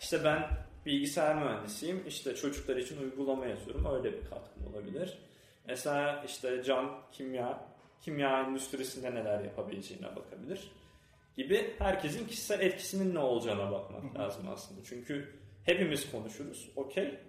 İşte 0.01 0.23
ben 0.23 0.47
bilgisayar 0.86 1.36
mühendisiyim. 1.36 2.03
İşte 2.07 2.36
çocuklar 2.36 2.75
için 2.77 3.01
uygulama 3.01 3.45
yazıyorum. 3.45 3.86
Öyle 3.95 4.13
bir 4.13 4.29
katkın 4.29 4.73
olabilir. 4.73 5.17
Mesela 5.67 6.23
işte 6.27 6.63
cam, 6.63 7.01
kimya, 7.12 7.70
kimya 8.01 8.39
endüstrisinde 8.41 9.15
neler 9.15 9.39
yapabileceğine 9.43 10.15
bakabilir. 10.15 10.71
Gibi 11.35 11.75
herkesin 11.79 12.27
kişisel 12.27 12.59
etkisinin 12.59 13.15
ne 13.15 13.19
olacağına 13.19 13.71
bakmak 13.71 14.19
lazım 14.19 14.49
aslında. 14.49 14.81
Çünkü 14.83 15.35
hepimiz 15.63 16.11
konuşuruz. 16.11 16.69
Okey. 16.75 17.19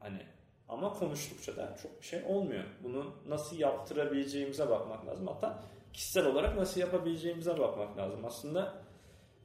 Hani 0.00 0.22
ama 0.68 0.92
konuştukça 0.92 1.56
da 1.56 1.76
çok 1.82 2.00
bir 2.00 2.06
şey 2.06 2.22
olmuyor. 2.24 2.64
Bunu 2.82 3.14
nasıl 3.28 3.58
yaptırabileceğimize 3.58 4.70
bakmak 4.70 5.06
lazım. 5.06 5.26
Hatta 5.26 5.62
kişisel 5.92 6.26
olarak 6.26 6.56
nasıl 6.56 6.80
yapabileceğimize 6.80 7.58
bakmak 7.58 7.98
lazım. 7.98 8.24
Aslında 8.24 8.74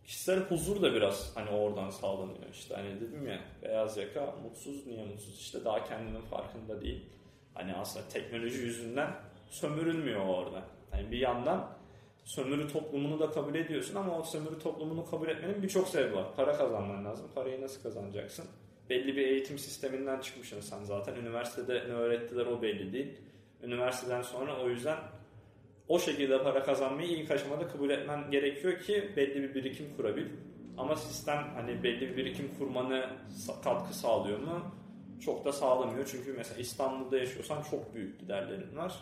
kişisel 0.06 0.40
huzur 0.40 0.82
da 0.82 0.94
biraz 0.94 1.32
hani 1.36 1.50
oradan 1.50 1.90
sağlanıyor. 1.90 2.50
İşte 2.52 2.76
hani 2.76 3.02
dedim 3.02 3.28
ya 3.28 3.40
beyaz 3.64 3.98
yaka 3.98 4.36
mutsuz 4.44 4.88
niye 4.88 5.06
mutsuz 5.06 5.40
işte 5.40 5.66
daha 5.66 5.84
kendinin 5.84 6.22
farkında 6.22 6.82
değil. 6.82 7.06
Hani 7.54 7.76
aslında 7.76 8.08
teknoloji 8.08 8.58
yüzünden 8.58 9.12
sömürülmüyor 9.50 10.26
orada. 10.26 10.64
Hani 10.98 11.12
bir 11.12 11.18
yandan 11.18 11.70
sömürü 12.24 12.72
toplumunu 12.72 13.20
da 13.20 13.32
kabul 13.32 13.56
ediyorsun 13.56 13.96
ama 13.96 14.20
o 14.20 14.24
sömürü 14.24 14.60
toplumunu 14.60 15.06
kabul 15.06 15.28
etmenin 15.28 15.64
birçok 15.64 15.88
sebebi 15.88 16.16
var. 16.16 16.36
Para 16.36 16.58
kazanman 16.58 17.06
lazım. 17.06 17.28
Parayı 17.36 17.62
nasıl 17.62 17.84
kazanacaksın? 17.84 18.46
Belli 18.90 19.16
bir 19.16 19.28
eğitim 19.28 19.60
sisteminden 19.60 20.20
çıkmışsın 20.20 20.62
sen 20.62 20.84
zaten. 20.84 21.16
Üniversitede 21.16 21.74
ne 21.74 21.94
öğrettiler 21.94 22.46
o 22.46 22.62
belli 22.62 22.94
değil. 22.94 23.18
Üniversiteden 23.64 24.22
sonra 24.22 24.62
o 24.64 24.70
yüzden 24.70 24.98
o 25.88 26.00
şekilde 26.00 26.44
para 26.44 26.64
kazanmayı 26.64 27.10
ilk 27.10 27.32
aşamada 27.32 27.68
kabul 27.68 27.90
etmen 27.90 28.32
gerekiyor 28.32 28.80
ki 28.80 29.12
belli 29.16 29.44
bir 29.44 29.56
birikim 29.56 29.86
kurabil. 29.98 30.26
Ama 30.78 30.96
sistem 30.96 31.48
hani 31.56 31.84
belli 31.84 32.02
bir 32.02 32.18
birikim 32.18 32.52
kurmanı 32.60 33.10
katkı 33.64 33.94
sağlıyor 33.94 34.40
mu? 34.40 34.62
Çok 35.26 35.46
da 35.46 35.52
sağlamıyor. 35.52 36.10
Çünkü 36.12 36.34
mesela 36.34 36.62
İstanbul'da 36.62 37.18
yaşıyorsan 37.18 37.64
çok 37.72 37.96
büyük 37.96 38.20
giderlerin 38.20 38.78
var. 38.78 38.94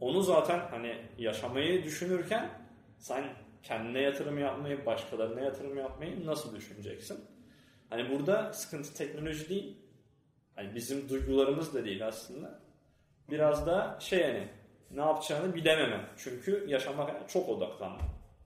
Onu 0.00 0.22
zaten 0.22 0.58
hani 0.70 0.96
yaşamayı 1.18 1.84
düşünürken 1.84 2.50
sen 2.98 3.24
kendine 3.62 4.00
yatırım 4.00 4.38
yapmayı, 4.38 4.86
başkalarına 4.86 5.40
yatırım 5.40 5.78
yapmayı 5.78 6.26
nasıl 6.26 6.56
düşüneceksin? 6.56 7.24
Hani 7.90 8.10
burada 8.10 8.52
sıkıntı 8.52 8.94
teknoloji 8.94 9.48
değil. 9.48 9.76
Hani 10.56 10.74
bizim 10.74 11.08
duygularımız 11.08 11.74
da 11.74 11.84
değil 11.84 12.06
aslında. 12.06 12.60
Biraz 13.30 13.66
da 13.66 13.96
şey 14.00 14.22
hani 14.22 14.48
ne 14.90 15.00
yapacağını 15.00 15.54
bilememe. 15.54 16.00
Çünkü 16.16 16.64
yaşamaya 16.68 17.26
çok 17.28 17.48
odaklanma 17.48 18.00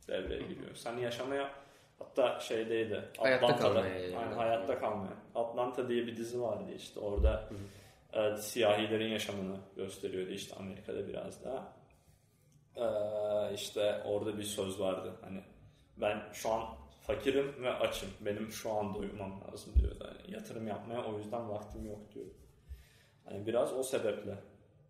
devreye 0.09 0.43
giriyor. 0.43 0.75
Sen 0.75 0.97
yaşamaya 0.97 1.51
hatta 1.99 2.41
şeydeydi. 2.41 3.05
Hayatta 3.19 3.47
Atlanta'da- 3.47 3.75
kalmaya 3.75 3.99
yani. 3.99 4.17
Aynen, 4.17 4.37
hayatta 4.37 4.79
kalmaya. 4.81 5.13
Atlanta 5.35 5.89
diye 5.89 6.07
bir 6.07 6.17
dizi 6.17 6.41
vardı 6.43 6.71
işte 6.77 7.01
orada 7.01 7.49
e, 8.13 8.37
siyahilerin 8.37 9.09
yaşamını 9.09 9.57
gösteriyordu 9.77 10.31
işte 10.31 10.57
Amerika'da 10.57 11.09
biraz 11.09 11.45
daha. 11.45 11.73
E, 12.77 13.55
işte 13.55 14.03
orada 14.05 14.39
bir 14.39 14.43
söz 14.43 14.81
vardı 14.81 15.17
hani 15.21 15.41
ben 15.97 16.23
şu 16.33 16.51
an 16.51 16.81
fakirim 17.01 17.63
ve 17.63 17.73
açım. 17.73 18.09
Benim 18.21 18.51
şu 18.53 18.73
anda 18.73 18.99
uyumam 18.99 19.41
lazım 19.41 19.75
diyordu. 19.75 20.07
Hani 20.09 20.35
yatırım 20.35 20.67
yapmaya 20.67 21.05
o 21.05 21.19
yüzden 21.19 21.49
vaktim 21.49 21.87
yok 21.87 22.15
diyor. 22.15 22.27
Hani 23.25 23.47
biraz 23.47 23.73
o 23.73 23.83
sebeple 23.83 24.31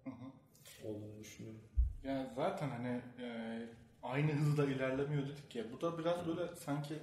Hı 0.05 0.11
hı. 0.11 0.89
olduğunu 0.89 1.19
düşünüyorum. 1.19 1.61
Ya 2.05 2.33
zaten 2.37 2.69
hani 2.71 3.03
e, 3.23 3.59
aynı 4.03 4.33
hızda 4.33 4.65
ilerlemiyor 4.65 5.23
dedik 5.23 5.57
ya. 5.57 5.65
Bu 5.73 5.81
da 5.81 5.99
biraz 5.99 6.27
böyle 6.27 6.57
sanki 6.57 6.95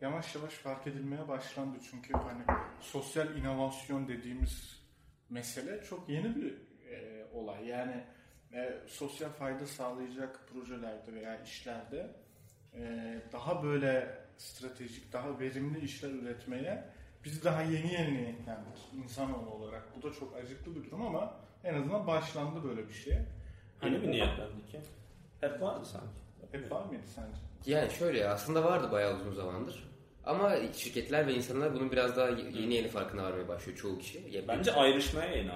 yavaş 0.00 0.34
yavaş 0.34 0.54
fark 0.54 0.86
edilmeye 0.86 1.28
başlandı. 1.28 1.76
Çünkü 1.90 2.12
hani 2.12 2.44
sosyal 2.80 3.36
inovasyon 3.36 4.08
dediğimiz 4.08 4.83
mesele 5.38 5.82
çok 5.84 6.08
yeni 6.08 6.36
bir 6.36 6.52
e, 6.90 7.24
olay. 7.34 7.66
Yani 7.66 8.04
e, 8.52 8.72
sosyal 8.86 9.30
fayda 9.30 9.66
sağlayacak 9.66 10.40
projelerde 10.52 11.14
veya 11.14 11.42
işlerde 11.42 12.10
e, 12.74 13.14
daha 13.32 13.62
böyle 13.62 14.18
stratejik, 14.36 15.12
daha 15.12 15.40
verimli 15.40 15.80
işler 15.80 16.10
üretmeye 16.10 16.84
biz 17.24 17.44
daha 17.44 17.62
yeni 17.62 17.92
yeni 17.92 18.18
eklendik 18.22 18.78
insanoğlu 19.04 19.50
olarak. 19.50 19.82
Bu 19.96 20.02
da 20.08 20.12
çok 20.12 20.36
acıklı 20.36 20.74
bir 20.76 20.84
durum 20.90 21.02
ama 21.02 21.34
en 21.64 21.74
azından 21.74 22.06
başlandı 22.06 22.64
böyle 22.64 22.88
bir 22.88 22.94
şey. 22.94 23.14
Hani 23.14 23.24
Hani 23.80 23.98
mi 23.98 24.06
bu- 24.06 24.10
niyetlendi 24.10 24.66
ki? 24.70 24.80
Hep 25.40 25.60
vardı 25.62 25.84
sanki. 25.86 26.06
Hep 26.52 26.70
var 26.72 26.84
mıydı 26.84 27.02
sence? 27.14 27.36
Yani 27.66 27.90
şöyle 27.90 28.28
aslında 28.28 28.64
vardı 28.64 28.92
bayağı 28.92 29.16
uzun 29.16 29.32
zamandır. 29.32 29.93
Ama 30.26 30.52
şirketler 30.76 31.26
ve 31.26 31.34
insanlar 31.34 31.74
bunun 31.74 31.92
biraz 31.92 32.16
daha 32.16 32.28
yeni 32.28 32.74
yeni 32.74 32.88
farkına 32.88 33.22
varmaya 33.22 33.48
başlıyor 33.48 33.78
çoğu 33.78 33.98
kişi. 33.98 34.22
Ya 34.30 34.48
Bence 34.48 34.72
ayrışmaya 34.72 35.36
yeni 35.36 35.50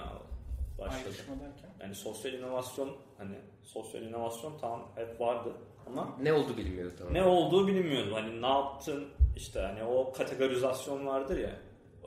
başladı. 0.79 1.01
Ayrışma 1.07 1.35
derken? 1.35 1.71
Yani 1.81 1.95
sosyal 1.95 2.35
inovasyon 2.35 2.97
hani 3.19 3.35
sosyal 3.63 4.03
inovasyon 4.03 4.59
tamam 4.61 4.93
hep 4.97 5.21
vardı 5.21 5.53
ama 5.87 6.17
ne 6.23 6.33
oldu 6.33 6.57
bilmiyordu 6.57 6.95
tamam. 6.99 7.15
ne 7.15 7.23
olduğu 7.25 7.67
bilinmiyordu. 7.69 8.15
Hani 8.15 8.43
ne 8.43 8.47
yaptın 8.47 9.09
işte 9.37 9.61
hani 9.61 9.83
o 9.85 10.13
kategorizasyon 10.13 11.07
vardır 11.07 11.39
ya. 11.39 11.57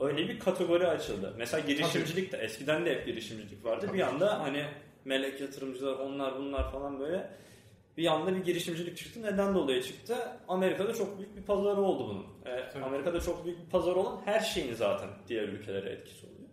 Öyle 0.00 0.28
bir 0.28 0.38
kategori 0.38 0.86
açıldı. 0.86 1.34
Mesela 1.38 1.66
girişimcilik 1.66 2.32
de 2.32 2.36
eskiden 2.36 2.86
de 2.86 2.90
hep 2.94 3.06
girişimcilik 3.06 3.64
vardı. 3.64 3.86
Tabii. 3.86 3.98
Bir 3.98 4.02
anda 4.02 4.40
hani 4.40 4.64
melek 5.04 5.40
yatırımcılar 5.40 5.92
onlar 5.92 6.38
bunlar 6.38 6.72
falan 6.72 7.00
böyle 7.00 7.30
bir 7.96 8.06
anda 8.06 8.36
bir 8.36 8.44
girişimcilik 8.44 8.96
çıktı. 8.96 9.22
Neden 9.22 9.54
dolayı 9.54 9.82
çıktı? 9.82 10.16
Amerika'da 10.48 10.94
çok 10.94 11.18
büyük 11.18 11.36
bir 11.36 11.42
pazarı 11.42 11.80
oldu 11.80 12.08
bunun. 12.08 12.26
Tabii. 12.72 12.84
Amerika'da 12.84 13.20
çok 13.20 13.44
büyük 13.44 13.64
bir 13.64 13.70
pazar 13.70 13.92
olan 13.92 14.20
her 14.24 14.40
şeyin 14.40 14.74
zaten 14.74 15.08
diğer 15.28 15.48
ülkelere 15.48 15.90
etkisi 15.90 16.26
oluyor. 16.26 16.48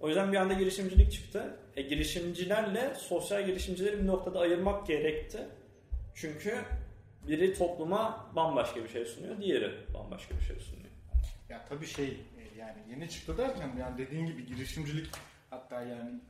O 0.00 0.08
yüzden 0.08 0.32
bir 0.32 0.36
anda 0.36 0.54
girişimcilik 0.54 1.12
çıktı. 1.12 1.56
E, 1.76 1.82
girişimcilerle 1.82 2.94
sosyal 2.94 3.46
girişimcileri 3.46 3.98
bir 4.02 4.06
noktada 4.06 4.40
ayırmak 4.40 4.86
gerekti. 4.86 5.38
Çünkü 6.14 6.58
biri 7.28 7.54
topluma 7.54 8.26
bambaşka 8.36 8.84
bir 8.84 8.88
şey 8.88 9.04
sunuyor, 9.04 9.40
diğeri 9.40 9.72
bambaşka 9.94 10.34
bir 10.34 10.44
şey 10.44 10.56
sunuyor. 10.56 10.86
Ya 11.48 11.64
tabii 11.68 11.86
şey 11.86 12.06
e, 12.06 12.58
yani 12.58 12.78
yeni 12.90 13.08
çıktı 13.10 13.38
derken 13.38 13.70
yani 13.80 13.98
dediğin 13.98 14.26
gibi 14.26 14.46
girişimcilik 14.46 15.06
hatta 15.50 15.82
yani 15.82 16.20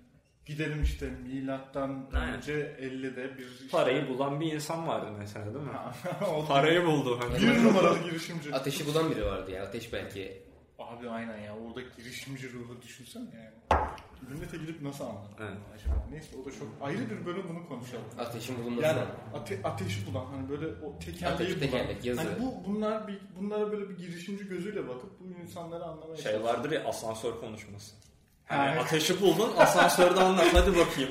gidelim 0.47 0.83
işte 0.83 1.11
milattan 1.11 2.11
Aynen. 2.15 2.35
önce 2.35 2.77
50'de 2.81 3.39
bir 3.39 3.47
işte- 3.51 3.69
Parayı 3.71 4.09
bulan 4.09 4.41
bir 4.41 4.53
insan 4.53 4.87
vardı 4.89 5.13
mesela 5.19 5.55
değil 5.55 5.65
mi? 5.65 5.71
Parayı 6.49 6.87
buldu. 6.87 7.19
Hani. 7.23 7.43
bir 7.43 7.65
numaralı 7.65 7.99
girişimci. 8.03 8.55
Ateşi 8.55 8.87
bulan 8.87 9.11
biri 9.11 9.25
vardı 9.25 9.51
ya. 9.51 9.63
Ateş 9.63 9.93
belki. 9.93 10.43
Abi 10.79 11.09
aynen 11.11 11.39
ya 11.39 11.57
orada 11.57 11.81
girişimci 11.97 12.53
ruhu 12.53 12.83
düşünsene 12.83 13.25
yani. 13.35 13.87
Millete 14.31 14.57
gidip 14.57 14.83
nasıl 14.83 15.05
anlatır 15.05 15.45
Evet. 15.45 15.57
acaba? 15.75 16.07
Neyse 16.11 16.37
o 16.43 16.45
da 16.45 16.51
çok 16.53 16.69
ayrı 16.81 17.11
bir 17.11 17.27
bölüm 17.27 17.43
bunu 17.49 17.69
konuşalım. 17.69 18.05
Ateşin 18.19 18.59
bulunması. 18.59 18.83
Yani 18.87 19.01
ate, 19.35 19.61
ateşi 19.65 20.07
bulan 20.07 20.25
hani 20.27 20.49
böyle 20.49 20.67
o 20.67 20.99
tekerleği 20.99 21.35
Ateş, 21.35 21.49
bulan. 21.49 21.61
tekerlek, 21.61 22.05
yazı. 22.05 22.21
Hani 22.21 22.41
bu 22.41 22.55
bunlar 22.67 23.09
bir 23.09 23.19
bunlara 23.41 23.73
böyle 23.73 23.89
bir 23.91 23.97
girişimci 23.97 24.49
gözüyle 24.49 24.89
bakıp 24.89 25.21
bu 25.21 25.41
insanları 25.43 25.85
anlamaya 25.85 26.17
Şey 26.17 26.43
vardır 26.43 26.71
ya 26.71 26.85
asansör 26.85 27.41
konuşması. 27.41 27.95
Ha, 28.47 28.59
Hani 28.59 28.71
evet. 28.73 28.83
ateşi 28.83 29.21
buldun 29.21 29.53
asansörde 29.57 30.21
anlat 30.21 30.47
hadi 30.53 30.77
bakayım. 30.79 31.11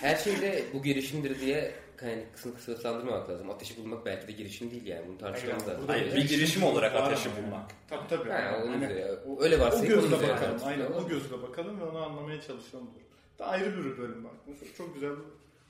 Her 0.00 0.16
şeyde 0.16 0.64
bu 0.74 0.82
girişimdir 0.82 1.40
diye 1.40 1.74
yani 2.02 2.24
kısım 2.34 2.54
kısıtlandırmamak 2.54 3.30
lazım. 3.30 3.50
Ateşi 3.50 3.76
bulmak 3.76 4.06
belki 4.06 4.28
de 4.28 4.32
girişim 4.32 4.70
değil 4.70 4.86
yani. 4.86 5.08
Bunu 5.08 5.18
tartışmamız 5.18 5.68
lazım. 5.68 5.84
Hayır, 5.86 6.06
bir 6.12 6.16
bir 6.16 6.28
girişim 6.28 6.62
olarak 6.62 6.94
var 6.94 7.02
ateşi 7.12 7.28
yani. 7.28 7.42
bulmak. 7.46 7.70
Tabii 7.88 8.08
tabii. 8.08 8.30
Ha, 8.30 8.38
Yani 8.38 8.56
onu 8.64 8.70
hani 8.72 8.88
diyor. 8.88 9.18
o- 9.26 9.42
Öyle 9.42 9.56
o 9.56 9.60
varsayıp 9.60 9.88
gözle 9.94 10.12
bakalım. 10.16 10.36
tartışalım. 10.36 10.68
Aynen 10.68 10.92
o 10.92 11.08
gözle 11.08 11.42
bakalım 11.42 11.80
ve 11.80 11.84
onu 11.84 11.98
anlamaya 12.04 12.40
çalışalım. 12.40 12.90
Da 13.38 13.46
ayrı 13.46 13.76
bir 13.78 13.98
bölüm 13.98 14.24
bak. 14.24 14.32
Mesela 14.46 14.72
çok 14.76 14.94
güzel 14.94 15.10
bir 15.10 15.22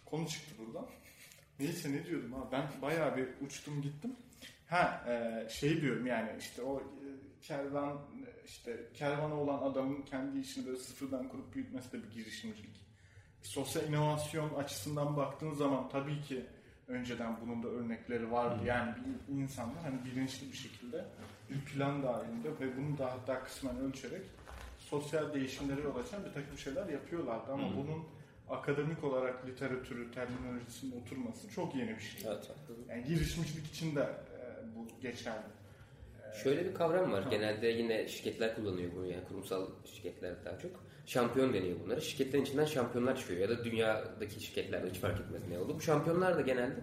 konu 0.07 0.29
çıktı 0.29 0.55
buradan. 0.59 0.87
Neyse 1.61 1.93
ne 1.93 2.07
diyordum 2.07 2.33
ha 2.33 2.39
ben 2.53 2.63
bayağı 2.83 3.17
bir 3.17 3.27
uçtum 3.47 3.83
gittim. 3.83 4.17
Ha 4.69 5.05
e, 5.09 5.49
şey 5.51 5.81
diyorum 5.81 6.07
yani 6.07 6.31
işte 6.41 6.63
o 6.63 6.79
e, 6.81 7.07
kervan 7.43 7.93
e, 7.93 8.18
işte 8.49 8.87
kervana 8.95 9.35
olan 9.35 9.71
adamın 9.71 10.03
kendi 10.03 10.39
işini 10.39 10.67
böyle 10.67 10.79
sıfırdan 10.79 11.29
kurup 11.29 11.55
büyütmesi 11.55 11.93
de 11.93 12.03
bir 12.03 12.11
girişimcilik. 12.11 12.89
Sosyal 13.43 13.89
inovasyon 13.89 14.55
açısından 14.55 15.17
baktığın 15.17 15.53
zaman 15.53 15.89
tabii 15.89 16.21
ki 16.23 16.47
önceden 16.89 17.37
bunun 17.41 17.63
da 17.63 17.69
örnekleri 17.69 18.31
vardı. 18.33 18.63
Yani 18.67 18.95
bir 19.29 19.35
insanlar 19.35 19.83
hani 19.83 20.05
bilinçli 20.05 20.53
bir 20.53 20.57
şekilde 20.57 21.05
bir 21.51 21.61
plan 21.61 22.03
dahilinde 22.03 22.49
ve 22.61 22.77
bunu 22.77 22.99
da 22.99 23.13
hatta 23.13 23.45
kısmen 23.45 23.79
ölçerek 23.79 24.23
sosyal 24.79 25.35
değişimlere 25.35 25.81
yol 25.81 25.97
açan 25.97 26.25
bir 26.25 26.33
takım 26.33 26.59
şeyler 26.59 26.89
yapıyorlardı 26.89 27.53
ama 27.53 27.71
Hı. 27.71 27.77
bunun 27.77 28.05
akademik 28.51 29.05
olarak 29.05 29.47
literatürü, 29.47 30.13
terminolojisinin 30.13 31.01
oturması 31.01 31.51
çok 31.51 31.75
yeni 31.75 31.97
bir 31.97 32.01
şey. 32.03 32.23
Evet. 32.27 32.51
Yani 32.89 33.05
girişimcilik 33.05 33.67
için 33.67 33.97
de 33.97 34.01
e, 34.03 34.77
bu 34.77 34.89
geçerli. 35.03 35.58
Şöyle 36.43 36.65
bir 36.65 36.75
kavram 36.75 37.13
var. 37.13 37.25
Genelde 37.31 37.67
yine 37.69 38.09
şirketler 38.09 38.55
kullanıyor 38.57 38.91
bunu 38.97 39.07
yani 39.07 39.25
kurumsal 39.29 39.67
şirketler 39.95 40.45
daha 40.45 40.59
çok. 40.59 40.71
Şampiyon 41.07 41.55
deniyor 41.55 41.77
bunlara. 41.85 42.01
Şirketlerin 42.01 42.43
içinden 42.45 42.65
şampiyonlar 42.65 43.17
çıkıyor 43.17 43.41
ya 43.41 43.49
da 43.49 43.65
dünyadaki 43.65 44.41
şirketlerde 44.45 44.91
hiç 44.91 44.99
fark 44.99 45.21
etmez 45.21 45.43
ne 45.51 45.59
oldu. 45.59 45.75
Bu 45.77 45.81
şampiyonlar 45.81 46.37
da 46.37 46.41
genelde 46.41 46.77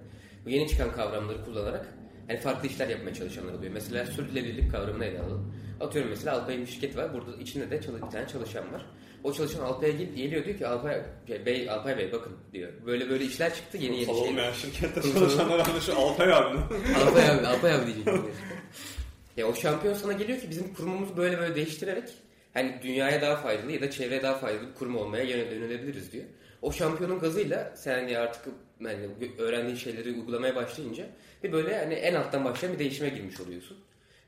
bu 0.45 0.49
yeni 0.49 0.67
çıkan 0.67 0.91
kavramları 0.91 1.45
kullanarak 1.45 1.85
hani 2.27 2.37
farklı 2.39 2.67
işler 2.67 2.87
yapmaya 2.87 3.13
çalışanlar 3.13 3.53
oluyor. 3.53 3.73
Mesela 3.73 4.05
sürdürülebilirlik 4.05 4.71
kavramını 4.71 5.05
ele 5.05 5.19
alalım. 5.19 5.53
Atıyorum 5.81 6.09
mesela 6.09 6.41
Alpay'ın 6.41 6.61
bir 6.61 6.67
şirket 6.67 6.97
var. 6.97 7.13
Burada 7.13 7.35
içinde 7.41 7.71
de 7.71 7.79
bir 7.81 8.11
tane 8.11 8.27
çalışan 8.27 8.73
var. 8.73 8.85
O 9.23 9.33
çalışan 9.33 9.59
Alpay'a 9.63 9.93
gel- 9.93 10.13
geliyor 10.15 10.45
diyor 10.45 10.57
ki 10.57 10.67
Alpay 10.67 11.01
şey, 11.27 11.45
Bey, 11.45 11.69
Alpay 11.69 11.97
Bey 11.97 12.11
bakın 12.11 12.33
diyor. 12.53 12.71
Böyle 12.85 13.09
böyle 13.09 13.23
işler 13.25 13.53
çıktı 13.55 13.77
yeni 13.77 13.95
yeni 13.95 14.05
şeyler. 14.05 14.21
olmayan 14.29 14.53
şirkette 14.53 15.01
çalışanlar 15.01 15.59
anlaşıyor. 15.59 15.81
şu 15.97 16.01
Alpay 16.01 16.33
abi. 16.33 16.57
Alpay 17.05 17.29
abi, 17.29 17.47
Alpay 17.47 17.73
abi 17.75 17.85
diyecektim. 17.85 18.25
ya 19.37 19.47
o 19.47 19.55
şampiyon 19.55 19.93
sana 19.93 20.13
geliyor 20.13 20.39
ki 20.39 20.49
bizim 20.49 20.73
kurumumuzu 20.73 21.17
böyle 21.17 21.37
böyle 21.39 21.55
değiştirerek 21.55 22.09
hani 22.53 22.79
dünyaya 22.83 23.21
daha 23.21 23.35
faydalı 23.35 23.71
ya 23.71 23.81
da 23.81 23.91
çevreye 23.91 24.21
daha 24.23 24.33
faydalı 24.37 24.69
bir 24.69 24.73
kurum 24.73 24.95
olmaya 24.97 25.23
yönel- 25.23 25.53
yönelebiliriz 25.53 26.11
diyor. 26.11 26.25
O 26.61 26.71
şampiyonun 26.71 27.19
gazıyla 27.19 27.73
sen 27.75 27.93
hani 27.93 28.17
artık 28.17 28.45
hani 28.83 29.09
öğrendiğin 29.37 29.75
şeyleri 29.77 30.11
uygulamaya 30.11 30.55
başlayınca 30.55 31.07
bir 31.43 31.51
böyle 31.51 31.77
hani 31.77 31.93
en 31.93 32.15
alttan 32.15 32.45
başlayan 32.45 32.73
bir 32.73 32.79
değişime 32.79 33.09
girmiş 33.09 33.39
oluyorsun. 33.41 33.77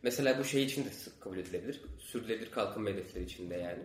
Mesela 0.04 0.40
bu 0.40 0.44
şey 0.44 0.64
için 0.64 0.86
de 0.86 0.90
kabul 1.20 1.38
edilebilir. 1.38 1.82
Sürdürülebilir 2.00 2.52
kalkınma 2.52 2.90
hedefleri 2.90 3.24
için 3.24 3.50
de 3.50 3.56
yani. 3.56 3.84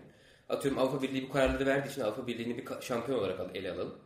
Atıyorum 0.48 0.80
Avrupa 0.80 1.02
Birliği 1.02 1.28
bu 1.28 1.32
kararları 1.32 1.66
verdiği 1.66 1.90
için 1.90 2.00
Avrupa 2.02 2.26
Birliği'ni 2.26 2.58
bir 2.58 2.64
şampiyon 2.80 3.18
olarak 3.18 3.40
ele 3.56 3.72
alalım. 3.72 3.98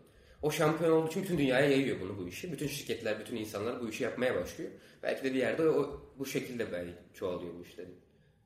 O 0.46 0.50
şampiyon 0.50 0.92
olduğu 0.92 1.08
için 1.08 1.22
bütün 1.22 1.38
dünyaya 1.38 1.70
yayıyor 1.70 2.00
bunu 2.00 2.18
bu 2.18 2.28
işi. 2.28 2.52
Bütün 2.52 2.66
şirketler, 2.66 3.20
bütün 3.20 3.36
insanlar 3.36 3.80
bu 3.80 3.88
işi 3.88 4.04
yapmaya 4.04 4.34
başlıyor. 4.34 4.70
Belki 5.02 5.24
de 5.24 5.34
bir 5.34 5.38
yerde 5.38 5.68
o, 5.68 6.00
bu 6.18 6.26
şekilde 6.26 6.72
belki 6.72 6.94
çoğalıyor 7.14 7.54
bu 7.54 7.62
işler. 7.62 7.86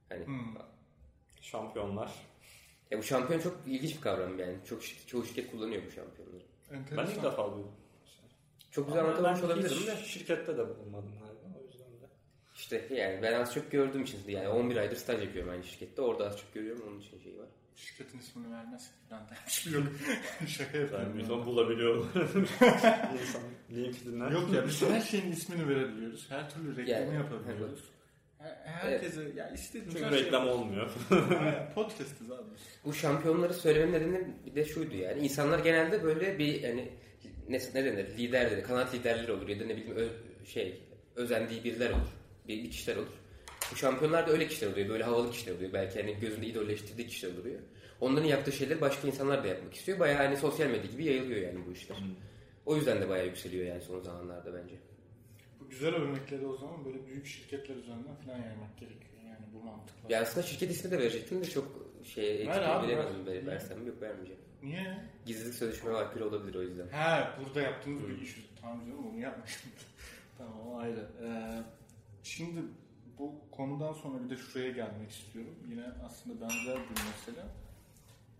Hani 0.08 0.24
Şampiyonlar. 1.40 2.10
ya 2.90 2.98
bu 2.98 3.02
şampiyon 3.02 3.40
çok 3.40 3.58
ilginç 3.66 3.96
bir 3.96 4.00
kavram 4.00 4.38
yani. 4.38 4.56
Çok 4.68 4.82
çoğu 5.06 5.24
şirket 5.24 5.50
kullanıyor 5.50 5.82
bu 5.86 5.90
şampiyonları. 5.90 6.42
Ben 6.70 6.76
Enteresan. 6.76 7.14
ilk 7.14 7.22
defa 7.22 7.52
duydum. 7.52 7.72
Çok 8.70 8.86
güzel 8.86 9.04
anlatılmış 9.04 9.42
ben 9.42 9.46
olabilirim 9.46 9.86
de. 9.86 9.96
şirkette 9.96 10.58
de 10.58 10.68
bulunmadım 10.68 11.12
galiba. 11.20 11.58
O 11.60 11.66
yüzden 11.66 11.92
de. 11.92 12.06
İşte 12.54 12.88
yani 12.94 13.22
ben 13.22 13.40
az 13.40 13.54
çok 13.54 13.70
gördüğüm 13.70 14.02
için 14.02 14.18
yani 14.28 14.48
11 14.48 14.76
aydır 14.76 14.96
staj 14.96 15.22
yapıyorum 15.22 15.50
aynı 15.52 15.64
şirkette. 15.64 16.02
Orada 16.02 16.26
az 16.26 16.38
çok 16.38 16.54
görüyorum 16.54 16.84
onun 16.88 17.00
için 17.00 17.20
şey 17.20 17.38
var. 17.38 17.48
Şirketin 17.86 18.18
ismini 18.18 18.50
vermez 18.52 18.90
falan 19.08 19.22
demiş. 19.28 19.66
Yok. 19.66 19.82
Şaka 20.48 20.78
yapıyorum. 20.78 21.08
Yani 21.08 21.22
biz 21.22 21.30
onu 21.30 21.46
bulabiliyorlar. 21.46 22.06
İnsan 23.20 23.42
LinkedIn'den. 23.70 24.30
Yok 24.30 24.52
ya 24.54 24.66
biz 24.66 24.82
her 24.82 25.00
şeyin 25.00 25.32
ismini 25.32 25.68
verebiliyoruz. 25.68 26.30
Her 26.30 26.50
türlü 26.50 26.70
reklamı 26.76 26.90
Yani, 26.90 27.14
yapabiliyoruz. 27.14 27.84
Her- 28.38 28.56
Herkese 28.64 29.22
ya 29.36 29.50
istediğimiz 29.50 29.94
Çünkü 29.94 30.14
şey 30.16 30.24
reklam 30.24 30.48
olmuyor. 30.48 30.90
Aynen, 31.10 31.72
Podcast'ız 31.74 32.30
abi. 32.30 32.48
Bu 32.84 32.92
şampiyonları 32.94 33.54
söylememin 33.54 34.12
nedeni 34.12 34.34
bir 34.46 34.54
de 34.54 34.64
şuydu 34.64 34.96
yani. 34.96 35.20
İnsanlar 35.22 35.58
genelde 35.58 36.02
böyle 36.02 36.38
bir 36.38 36.64
hani 36.64 36.88
ne, 37.48 37.58
ne 37.74 37.84
denir 37.84 38.18
lider 38.18 38.50
dedi, 38.50 38.62
kanaat 38.62 38.94
liderleri 38.94 39.32
olur 39.32 39.48
ya 39.48 39.60
da 39.60 39.64
ne 39.64 39.76
bileyim 39.76 39.96
ö- 39.96 40.46
şey 40.46 40.80
özendiği 41.16 41.64
biriler 41.64 41.90
olur. 41.90 42.08
Bir, 42.48 42.62
bir 42.64 42.70
kişiler 42.70 42.96
olur. 42.96 43.12
Bu 43.72 43.76
şampiyonlar 43.76 44.26
da 44.26 44.30
öyle 44.30 44.48
kişiler 44.48 44.72
oluyor. 44.72 44.88
Böyle 44.88 45.04
havalı 45.04 45.30
kişiler 45.30 45.54
oluyor. 45.54 45.72
Belki 45.72 46.00
hani 46.00 46.20
gözünde 46.20 46.46
idolleştirdiği 46.46 47.08
kişiler 47.08 47.38
oluyor. 47.38 47.60
Onların 48.00 48.26
yaptığı 48.26 48.52
şeyleri 48.52 48.80
başka 48.80 49.08
insanlar 49.08 49.44
da 49.44 49.48
yapmak 49.48 49.74
istiyor. 49.74 49.98
Bayağı 49.98 50.16
hani 50.16 50.36
sosyal 50.36 50.66
medya 50.66 50.90
gibi 50.90 51.04
yayılıyor 51.04 51.40
yani 51.40 51.66
bu 51.66 51.72
işler. 51.72 51.96
O 52.66 52.76
yüzden 52.76 53.00
de 53.00 53.08
bayağı 53.08 53.26
yükseliyor 53.26 53.66
yani 53.66 53.80
son 53.80 54.00
zamanlarda 54.00 54.54
bence. 54.54 54.74
Bu 55.60 55.68
güzel 55.68 55.94
örnekleri 55.94 56.46
o 56.46 56.56
zaman 56.56 56.84
böyle 56.84 57.06
büyük 57.06 57.26
şirketler 57.26 57.76
üzerinden 57.76 58.14
falan 58.26 58.38
yaymak 58.38 58.78
gerekiyor. 58.78 59.22
Yani 59.24 59.46
bu 59.54 59.64
mantıkla. 59.64 60.14
Ya 60.14 60.22
aslında 60.22 60.46
şirket 60.46 60.70
ismi 60.70 60.90
de 60.90 60.98
verecektim 60.98 61.40
de 61.40 61.50
çok 61.50 61.90
şey 62.04 62.50
abi, 62.52 62.86
bilemedim 62.86 63.26
ver. 63.26 63.34
ver. 63.34 63.46
versem 63.46 63.86
yok 63.86 64.02
vermeyeceğim. 64.02 64.40
Niye? 64.62 64.98
Gizlilik 65.26 65.54
sözleşme 65.54 65.92
aykırı 65.92 66.28
olabilir 66.28 66.54
o 66.54 66.62
yüzden. 66.62 66.88
Ha 66.88 67.38
burada 67.44 67.60
yaptığımız 67.60 68.08
bir 68.08 68.22
iş. 68.22 68.50
Tamam 68.60 68.80
canım 68.80 69.06
onu 69.12 69.20
yapmıştım. 69.20 69.70
tamam 70.38 70.68
o 70.68 70.78
ayrı. 70.78 71.06
Ee, 71.24 71.62
şimdi 72.22 72.60
bu 73.20 73.50
konudan 73.50 73.92
sonra 73.92 74.24
bir 74.24 74.30
de 74.30 74.36
şuraya 74.36 74.70
gelmek 74.70 75.10
istiyorum. 75.10 75.54
Yine 75.68 75.84
aslında 76.06 76.40
benzer 76.40 76.76
bir 76.76 76.90
mesele. 76.90 77.44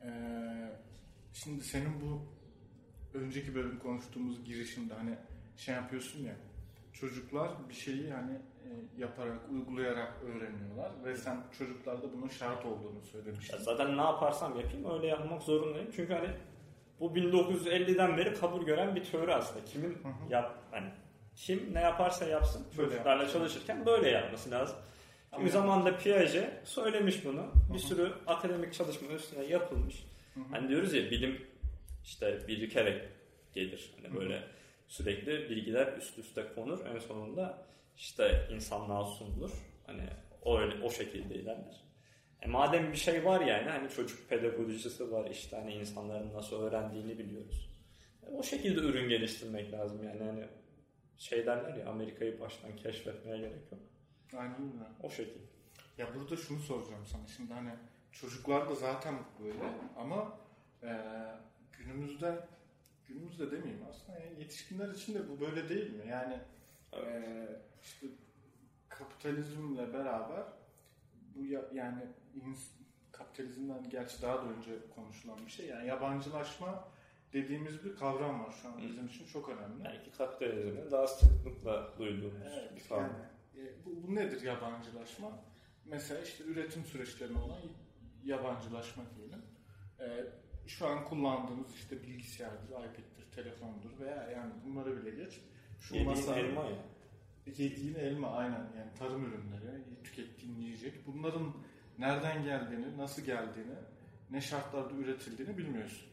Ee, 0.05 0.11
şimdi 1.33 1.65
senin 1.65 2.01
bu 2.01 2.23
önceki 3.19 3.55
bölüm 3.55 3.79
konuştuğumuz 3.79 4.45
girişimde 4.45 4.95
hani 4.95 5.19
şey 5.57 5.75
yapıyorsun 5.75 6.25
ya 6.25 6.37
çocuklar 6.93 7.69
bir 7.69 7.75
şeyi 7.75 8.11
hani 8.11 8.33
e, 8.33 8.69
yaparak, 8.99 9.51
uygulayarak 9.51 10.23
öğreniyorlar 10.23 11.05
ve 11.05 11.17
sen 11.17 11.43
çocuklarda 11.59 12.13
bunun 12.13 12.29
şart 12.29 12.67
olduğunu 12.67 13.03
söylemiştin. 13.03 13.57
Ya 13.57 13.63
zaten 13.63 13.97
ne 13.97 14.03
yaparsam 14.03 14.61
yapayım 14.61 14.91
öyle 14.91 15.07
yapmak 15.07 15.43
zorundayım. 15.43 15.91
Çünkü 15.97 16.13
hani 16.13 16.29
bu 17.01 17.07
1950'den 17.07 18.17
beri 18.17 18.35
kabul 18.35 18.67
gören 18.67 18.97
bir 18.97 19.05
teori 19.05 19.35
aslında. 19.35 19.65
Kimin 19.65 19.91
hı. 19.91 20.33
yap 20.33 20.59
hani 20.71 20.91
kim 21.47 21.75
ne 21.75 21.81
yaparsa 21.81 22.25
yapsın 22.25 22.67
Böyle 22.79 22.91
çocuklarla 22.91 23.29
çalışırken 23.29 23.87
böyle 23.87 24.11
yapması 24.11 24.51
lazım. 24.51 24.77
Ama- 25.33 25.41
Çünkü 25.41 25.53
zamanında 25.53 25.97
Piaget 25.99 26.51
söylemiş 26.65 27.25
bunu. 27.25 27.53
Bir 27.75 27.79
sürü 27.79 28.13
akademik 28.27 28.75
çalışma 28.75 29.13
üstüne 29.13 29.45
yapılmış. 29.45 30.07
Hani 30.51 30.69
diyoruz 30.69 30.95
ya 30.95 31.11
bilim 31.11 31.47
işte 32.05 32.49
birikerek 32.49 33.09
gelir. 33.55 33.95
Hani 34.03 34.17
böyle 34.17 34.43
sürekli 34.89 35.51
bilgiler 35.51 35.93
üst 35.99 36.19
üste 36.19 36.45
konur. 36.55 36.79
En 36.95 36.99
sonunda 36.99 37.59
işte 37.97 38.49
insanlığa 38.53 39.05
sunulur. 39.05 39.51
Hani 39.87 40.03
o 40.43 40.59
öyle 40.59 40.85
o 40.85 40.91
şekilde 40.91 41.35
ilerler. 41.35 41.81
E 42.43 42.49
madem 42.49 42.93
bir 42.93 42.97
şey 42.97 43.25
var 43.25 43.41
yani 43.41 43.69
hani 43.71 43.91
çocuk 43.91 44.29
pedagojisi 44.29 45.13
var 45.13 45.31
işte 45.31 45.57
hani 45.57 45.75
insanların 45.75 46.35
nasıl 46.35 46.63
öğrendiğini 46.63 47.19
biliyoruz. 47.19 47.71
E 48.27 48.31
o 48.31 48.43
şekilde 48.43 48.81
ürün 48.81 49.09
geliştirmek 49.09 49.73
lazım 49.73 50.05
yani 50.05 50.23
hani 50.23 50.45
şey 51.21 51.47
derler 51.47 51.75
ya 51.77 51.91
Amerika'yı 51.91 52.41
baştan 52.41 52.77
keşfetmeye 52.77 53.39
gerek 53.39 53.73
yok. 53.73 53.81
Aynen 54.33 54.55
öyle. 54.55 54.85
O 55.03 55.11
şekilde. 55.11 55.45
Ya 55.99 56.15
burada 56.15 56.37
şunu 56.37 56.59
soracağım 56.59 57.07
sana. 57.07 57.27
Şimdi 57.27 57.53
hani 57.55 57.71
çocuklar 58.13 58.69
da 58.69 58.75
zaten 58.75 59.15
böyle 59.45 59.73
ama 59.97 60.39
e, 60.83 60.91
günümüzde 61.73 62.49
günümüzde 63.07 63.51
demeyeyim 63.51 63.85
aslında 63.91 64.19
yani 64.19 64.41
yetişkinler 64.41 64.89
için 64.89 65.15
de 65.15 65.29
bu 65.29 65.41
böyle 65.41 65.69
değil 65.69 65.91
mi? 65.91 66.09
Yani 66.09 66.41
e, 66.93 67.03
işte 67.83 68.07
kapitalizmle 68.89 69.93
beraber 69.93 70.45
bu 71.35 71.45
ya, 71.45 71.65
yani 71.75 72.03
kapitalizmden 73.13 73.91
gerçi 73.91 74.23
daha 74.23 74.37
da 74.37 74.49
önce 74.49 74.73
konuşulan 74.95 75.39
bir 75.47 75.51
şey. 75.51 75.67
Yani 75.67 75.87
yabancılaşma 75.87 76.89
dediğimiz 77.33 77.85
bir 77.85 77.97
kavram 77.97 78.45
var 78.45 78.55
şu 78.63 78.69
an 78.69 78.75
bizim 78.83 79.07
için 79.07 79.27
çok 79.27 79.49
önemli. 79.49 79.85
Belki 79.85 80.11
kapitalizmin 80.11 80.91
daha 80.91 81.07
sıklıkla 81.07 81.95
duyduğumuz 81.99 82.43
Evet, 82.55 82.77
bir 82.77 82.89
kavram. 82.89 83.11
yani, 83.57 83.69
e, 83.69 83.85
bu, 83.87 84.09
bu 84.09 84.15
nedir 84.15 84.43
yabancılaşma? 84.43 85.31
Mesela 85.85 86.21
işte 86.23 86.45
üretim 86.45 86.85
süreçlerine 86.85 87.39
olan 87.39 87.61
yabancılaşma 88.25 89.03
diyelim. 89.17 89.43
E, 90.01 90.07
şu 90.67 90.87
an 90.87 91.05
kullandığımız 91.05 91.75
işte 91.75 92.03
bilgisayardır, 92.03 92.69
iPad'tir, 92.69 93.31
telefondur 93.35 94.01
veya 94.01 94.31
yani 94.31 94.53
bunları 94.67 94.97
bile 94.97 95.25
geç. 95.25 95.41
Şu 95.81 95.95
Yediğin 95.95 96.11
masa, 96.11 96.39
elma 96.39 96.65
ya. 96.65 96.77
Yediğin 97.47 97.95
elma 97.95 98.31
aynen 98.31 98.73
yani 98.79 98.95
tarım 98.99 99.25
ürünleri, 99.25 99.83
tükettiğin 100.05 100.57
yiyecek. 100.57 101.07
Bunların 101.07 101.55
nereden 101.99 102.45
geldiğini, 102.45 102.99
nasıl 102.99 103.23
geldiğini, 103.23 103.75
ne 104.31 104.41
şartlarda 104.41 104.95
üretildiğini 104.95 105.59
bilmiyorsun. 105.59 106.09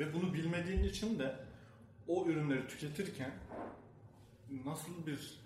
Ve 0.00 0.14
bunu 0.14 0.34
bilmediğin 0.34 0.84
için 0.84 1.18
de 1.18 1.34
o 2.08 2.26
ürünleri 2.26 2.68
tüketirken 2.68 3.32
nasıl 4.64 5.06
bir 5.06 5.40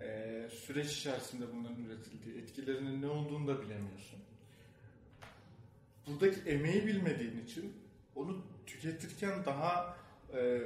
e, 0.00 0.48
süreç 0.50 0.96
içerisinde 0.98 1.44
bunların 1.52 1.84
üretildiği, 1.84 2.42
etkilerinin 2.42 3.02
ne 3.02 3.06
olduğunu 3.06 3.46
da 3.46 3.62
bilemiyorsun. 3.62 4.18
Buradaki 6.06 6.50
emeği 6.50 6.86
bilmediğin 6.86 7.44
için 7.44 7.72
onu 8.14 8.42
tüketirken 8.66 9.44
daha 9.44 9.96
e, 10.34 10.60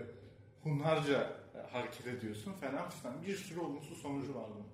hunharca 0.62 1.36
e, 1.54 1.58
hareket 1.58 2.06
ediyorsun 2.06 2.52
falan 2.52 2.90
filan. 2.90 3.22
Bir 3.22 3.36
sürü 3.36 3.60
olumsuz 3.60 3.98
sonucu 3.98 4.34
var 4.34 4.46
bunun. 4.54 4.66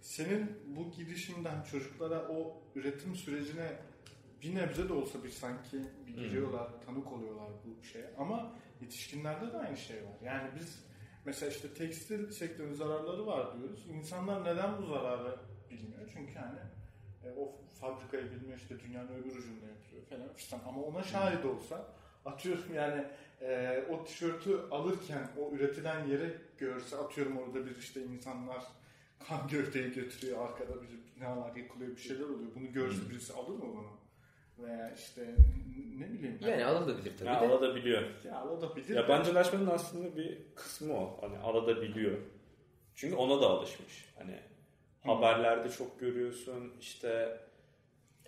Senin 0.00 0.58
bu 0.76 0.90
girişimden 0.90 1.62
çocuklara 1.62 2.28
o 2.28 2.62
üretim 2.74 3.16
sürecine 3.16 3.76
bir 4.42 4.54
nebze 4.54 4.88
de 4.88 4.92
olsa 4.92 5.24
bir 5.24 5.30
sanki 5.30 5.78
bir 6.06 6.14
giriyorlar, 6.14 6.68
tanık 6.86 7.12
oluyorlar 7.12 7.48
bu 7.64 7.84
şeye. 7.84 8.10
Ama 8.18 8.52
yetişkinlerde 8.80 9.52
de 9.52 9.58
aynı 9.58 9.76
şey 9.76 9.96
var. 9.96 10.16
Yani 10.24 10.50
biz 10.60 10.84
mesela 11.24 11.52
işte 11.52 11.74
tekstil 11.74 12.30
sektörünün 12.30 12.74
zararları 12.74 13.26
var 13.26 13.58
diyoruz. 13.58 13.86
İnsanlar 13.88 14.44
neden 14.44 14.78
bu 14.78 14.86
zararı 14.86 15.40
bilmiyor? 15.70 16.10
Çünkü 16.12 16.34
hani 16.34 16.58
e, 17.24 17.38
o 17.38 17.54
fabrikayı 17.80 18.30
bilmiyor 18.30 18.58
işte 18.58 18.80
dünyanın 18.80 19.14
öbür 19.14 19.36
ucunda 19.36 19.66
yapıyor 19.66 20.02
falan 20.10 20.34
fistan. 20.34 20.60
Ama 20.68 20.82
ona 20.82 21.02
şahit 21.02 21.44
olsa 21.44 21.86
atıyorum 22.24 22.74
yani 22.74 23.04
e, 23.40 23.82
o 23.90 24.04
tişörtü 24.04 24.60
alırken 24.70 25.28
o 25.38 25.52
üretilen 25.52 26.06
yeri 26.06 26.36
görse 26.58 26.96
atıyorum 26.96 27.38
orada 27.38 27.66
bir 27.66 27.76
işte 27.76 28.04
insanlar 28.04 28.64
kan 29.28 29.48
gövdeyi 29.48 29.92
götürüyor 29.92 30.48
arkada 30.48 30.74
bir 30.82 31.24
alaka 31.24 31.58
yıkılıyor 31.58 31.90
bir 31.90 32.00
şeyler 32.00 32.24
oluyor. 32.24 32.50
Bunu 32.54 32.72
görse 32.72 33.10
birisi 33.10 33.32
alır 33.32 33.54
mı 33.54 33.64
bunu? 33.76 33.97
Veya 34.58 34.90
işte 34.94 35.22
ne 35.98 36.08
bileyim 36.12 36.38
ben. 36.42 36.48
Yani 36.48 36.64
alınabilir 36.64 37.18
tabii 37.18 37.28
Ya 37.28 37.40
de. 37.40 37.46
alabiliyor. 37.46 38.02
Ya 38.24 38.36
alabilir. 38.36 38.88
de. 38.88 38.94
Yabancılaşmanın 38.94 39.66
aslında 39.66 40.16
bir 40.16 40.38
kısmı 40.54 40.94
o. 41.00 41.18
Hani 41.20 41.38
alabiliyor. 41.38 42.18
Çünkü 42.94 43.16
ona 43.16 43.40
da 43.42 43.46
alışmış. 43.46 44.14
Hani 44.18 44.34
haberlerde 45.04 45.68
çok 45.70 46.00
görüyorsun 46.00 46.72
işte 46.80 47.40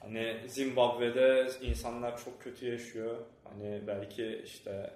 hani 0.00 0.36
Zimbabwe'de 0.46 1.50
insanlar 1.62 2.24
çok 2.24 2.42
kötü 2.42 2.66
yaşıyor. 2.66 3.16
Hani 3.44 3.82
belki 3.86 4.42
işte 4.44 4.90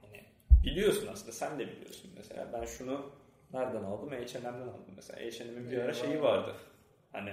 hani 0.00 0.22
biliyorsun 0.64 1.08
aslında 1.12 1.32
sen 1.32 1.58
de 1.58 1.68
biliyorsun 1.68 2.10
mesela 2.16 2.48
ben 2.52 2.64
şunu 2.64 3.10
nereden 3.52 3.82
aldım? 3.82 4.10
H&M'den 4.10 4.52
aldım 4.52 4.92
mesela. 4.96 5.20
H&M'in 5.20 5.70
bir 5.70 5.78
ara 5.78 5.92
şeyi 5.92 6.22
vardı. 6.22 6.54
Hani 7.12 7.32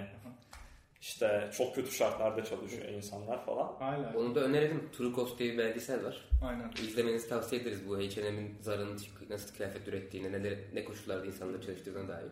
işte 1.01 1.49
çok 1.57 1.75
kötü 1.75 1.91
şartlarda 1.91 2.43
çalışıyor 2.43 2.85
insanlar 2.85 3.45
falan. 3.45 3.75
Hala. 3.79 4.13
Onu 4.17 4.35
da 4.35 4.39
önerelim. 4.39 4.89
Turukos 4.91 5.38
diye 5.38 5.53
bir 5.53 5.57
belgesel 5.57 6.03
var. 6.03 6.29
Aynen. 6.43 6.71
İzlemenizi 6.83 7.29
tavsiye 7.29 7.62
ederiz 7.62 7.79
bu 7.88 7.97
H&M'in 7.97 8.57
Zara'nın 8.62 8.99
nasıl 9.29 9.55
kıyafet 9.55 9.88
ürettiğini, 9.88 10.31
ne, 10.31 10.57
ne 10.73 10.85
koşullarda 10.85 11.25
insanları 11.25 11.62
çalıştırdığına 11.62 12.07
dair. 12.07 12.31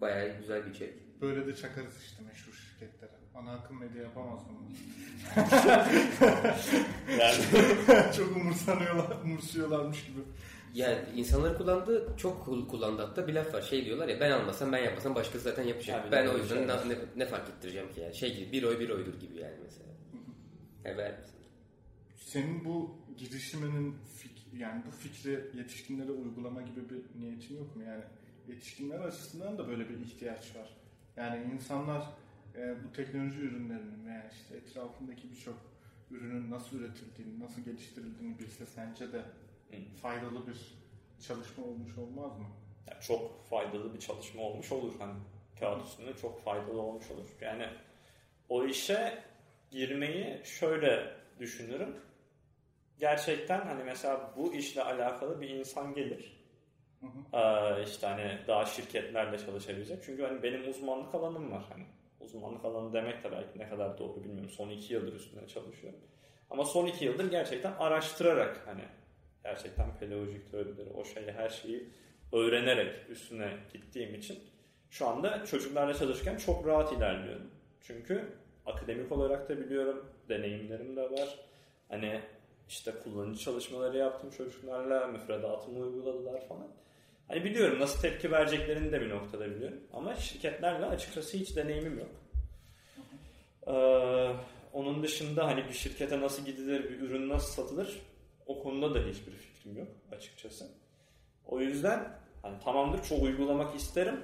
Bayağı 0.00 0.38
güzel 0.38 0.66
bir 0.66 0.70
içerik. 0.70 1.20
Böyle 1.20 1.46
de 1.46 1.56
çakarız 1.56 2.02
işte 2.02 2.22
meşhur 2.22 2.52
şirketlere. 2.52 3.10
Ana 3.34 3.52
akım 3.52 3.80
medya 3.80 4.02
yapamaz 4.02 4.40
bunu. 4.48 4.56
Yani 7.20 7.44
Çok 8.16 8.36
umursanıyorlar, 8.36 9.16
umursuyorlarmış 9.24 10.06
gibi. 10.06 10.20
Yani 10.76 10.98
insanları 11.16 11.58
kullandığı, 11.58 12.16
çok 12.16 12.44
kul- 12.44 12.68
kullandı 12.68 13.02
hatta 13.02 13.28
bir 13.28 13.32
laf 13.34 13.54
var. 13.54 13.62
Şey 13.62 13.84
diyorlar 13.84 14.08
ya 14.08 14.20
ben 14.20 14.30
almasam 14.30 14.72
ben 14.72 14.78
yapmasam 14.84 15.14
başkası 15.14 15.44
zaten 15.44 15.62
yapacak. 15.62 16.02
Tabii, 16.02 16.12
ben 16.12 16.26
o 16.26 16.38
yüzden 16.38 16.56
şey 16.56 16.66
ne, 16.66 16.88
ne, 16.94 16.98
ne 17.16 17.26
fark 17.26 17.48
ettireceğim 17.48 17.92
ki 17.92 18.00
yani. 18.00 18.14
Şey 18.14 18.36
gibi 18.36 18.52
bir 18.52 18.62
oy 18.62 18.80
bir 18.80 18.90
oydur 18.90 19.14
gibi 19.20 19.36
yani 19.40 19.56
mesela. 19.62 19.88
Yani 20.84 20.96
ver 20.96 21.18
misin? 21.18 21.34
Senin 22.16 22.64
bu 22.64 22.96
girişiminin 23.18 23.94
fik- 24.18 24.58
yani 24.58 24.82
bu 24.86 24.90
fikri 24.90 25.50
yetişkinlere 25.58 26.10
uygulama 26.12 26.62
gibi 26.62 26.80
bir 26.90 27.20
niyetin 27.20 27.56
yok 27.56 27.76
mu? 27.76 27.82
Yani 27.82 28.02
yetişkinler 28.48 29.00
açısından 29.00 29.58
da 29.58 29.68
böyle 29.68 29.88
bir 29.88 30.00
ihtiyaç 30.00 30.56
var. 30.56 30.76
Yani 31.16 31.52
insanlar 31.54 32.02
e, 32.56 32.74
bu 32.84 32.92
teknoloji 32.96 33.40
ürünlerinin 33.40 34.06
veya 34.06 34.30
işte 34.32 34.56
etrafındaki 34.56 35.30
birçok 35.30 35.54
ürünün 36.10 36.50
nasıl 36.50 36.76
üretildiğini, 36.78 37.40
nasıl 37.40 37.62
geliştirildiğini 37.62 38.38
bilse 38.38 38.66
sence 38.66 39.12
de 39.12 39.22
faydalı 40.02 40.46
bir 40.46 40.56
çalışma 41.26 41.64
olmuş 41.64 41.98
olmaz 41.98 42.38
mı? 42.38 42.46
Yani 42.86 43.02
çok 43.02 43.46
faydalı 43.50 43.94
bir 43.94 44.00
çalışma 44.00 44.42
olmuş 44.42 44.72
olur. 44.72 44.94
Hani 44.98 45.14
kağıt 45.60 45.86
üstünde 45.86 46.16
çok 46.16 46.44
faydalı 46.44 46.80
olmuş 46.80 47.10
olur. 47.10 47.28
Yani 47.40 47.66
o 48.48 48.64
işe 48.64 49.22
girmeyi 49.70 50.40
şöyle 50.44 51.16
düşünürüm. 51.40 51.96
Gerçekten 52.98 53.60
hani 53.66 53.84
mesela 53.84 54.34
bu 54.36 54.54
işle 54.54 54.82
alakalı 54.82 55.40
bir 55.40 55.48
insan 55.48 55.94
gelir. 55.94 56.36
Hı 57.00 57.06
Ee, 57.36 57.82
işte 57.82 58.06
hani 58.06 58.38
daha 58.46 58.64
şirketlerle 58.66 59.38
çalışabilecek. 59.38 60.02
Çünkü 60.04 60.22
hani 60.22 60.42
benim 60.42 60.68
uzmanlık 60.70 61.14
alanım 61.14 61.52
var. 61.52 61.64
Hani 61.68 61.86
uzmanlık 62.20 62.64
alanı 62.64 62.92
demek 62.92 63.24
de 63.24 63.32
belki 63.32 63.58
ne 63.58 63.68
kadar 63.68 63.98
doğru 63.98 64.24
bilmiyorum. 64.24 64.50
Son 64.50 64.68
iki 64.70 64.94
yıldır 64.94 65.12
üstünde 65.12 65.46
çalışıyorum. 65.46 66.00
Ama 66.50 66.64
son 66.64 66.86
iki 66.86 67.04
yıldır 67.04 67.30
gerçekten 67.30 67.72
araştırarak 67.72 68.62
hani 68.66 68.82
gerçekten 69.46 69.98
pedagojik 70.00 70.50
teorileri, 70.50 70.90
o 70.90 71.04
şeyi, 71.04 71.32
her 71.32 71.48
şeyi 71.48 71.88
öğrenerek 72.32 73.10
üstüne 73.10 73.56
gittiğim 73.72 74.14
için 74.14 74.38
şu 74.90 75.06
anda 75.06 75.46
çocuklarla 75.46 75.94
çalışırken 75.94 76.36
çok 76.36 76.66
rahat 76.66 76.92
ilerliyorum. 76.92 77.50
Çünkü 77.80 78.24
akademik 78.66 79.12
olarak 79.12 79.48
da 79.48 79.58
biliyorum, 79.58 80.06
deneyimlerim 80.28 80.96
de 80.96 81.02
var. 81.02 81.38
Hani 81.88 82.20
işte 82.68 82.92
kullanıcı 83.04 83.40
çalışmaları 83.40 83.96
yaptım 83.96 84.30
çocuklarla, 84.30 85.06
müfredatımı 85.06 85.78
uyguladılar 85.78 86.48
falan. 86.48 86.68
Hani 87.28 87.44
biliyorum 87.44 87.80
nasıl 87.80 88.00
tepki 88.00 88.32
vereceklerini 88.32 88.92
de 88.92 89.00
bir 89.00 89.10
noktada 89.10 89.50
biliyorum. 89.50 89.78
Ama 89.92 90.14
şirketlerle 90.14 90.86
açıkçası 90.86 91.36
hiç 91.36 91.56
deneyimim 91.56 91.98
yok. 91.98 92.10
Ee, 93.66 94.32
onun 94.72 95.02
dışında 95.02 95.46
hani 95.46 95.64
bir 95.68 95.72
şirkete 95.72 96.20
nasıl 96.20 96.44
gidilir, 96.44 96.84
bir 96.84 97.00
ürün 97.00 97.28
nasıl 97.28 97.62
satılır 97.62 98.00
o 98.46 98.62
konuda 98.62 98.94
da 98.94 98.98
hiçbir 98.98 99.32
fikrim 99.32 99.76
yok 99.76 99.88
açıkçası. 100.12 100.68
O 101.46 101.60
yüzden 101.60 102.08
hani 102.42 102.58
tamamdır 102.60 103.02
çok 103.02 103.22
uygulamak 103.22 103.74
isterim 103.74 104.20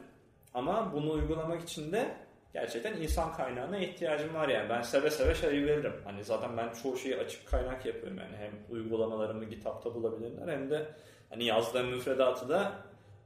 ama 0.55 0.93
bunu 0.93 1.13
uygulamak 1.13 1.63
için 1.63 1.93
de 1.93 2.17
gerçekten 2.53 2.97
insan 2.97 3.33
kaynağına 3.33 3.79
ihtiyacım 3.79 4.35
var 4.35 4.49
yani. 4.49 4.69
Ben 4.69 4.83
seve 4.83 5.11
seve 5.11 5.35
şey 5.35 5.67
veririm. 5.67 5.95
Hani 6.05 6.25
zaten 6.25 6.57
ben 6.57 6.73
çoğu 6.83 6.97
şeyi 6.97 7.17
açık 7.17 7.49
kaynak 7.49 7.87
yapıyorum 7.87 8.19
yani. 8.19 8.37
Hem 8.37 8.53
uygulamalarımı 8.71 9.45
GitHub'ta 9.45 9.95
bulabilirler 9.95 10.49
hem 10.49 10.71
de 10.71 10.87
hani 11.31 11.45
yazdığım 11.45 11.87
müfredatı 11.87 12.49
da 12.49 12.73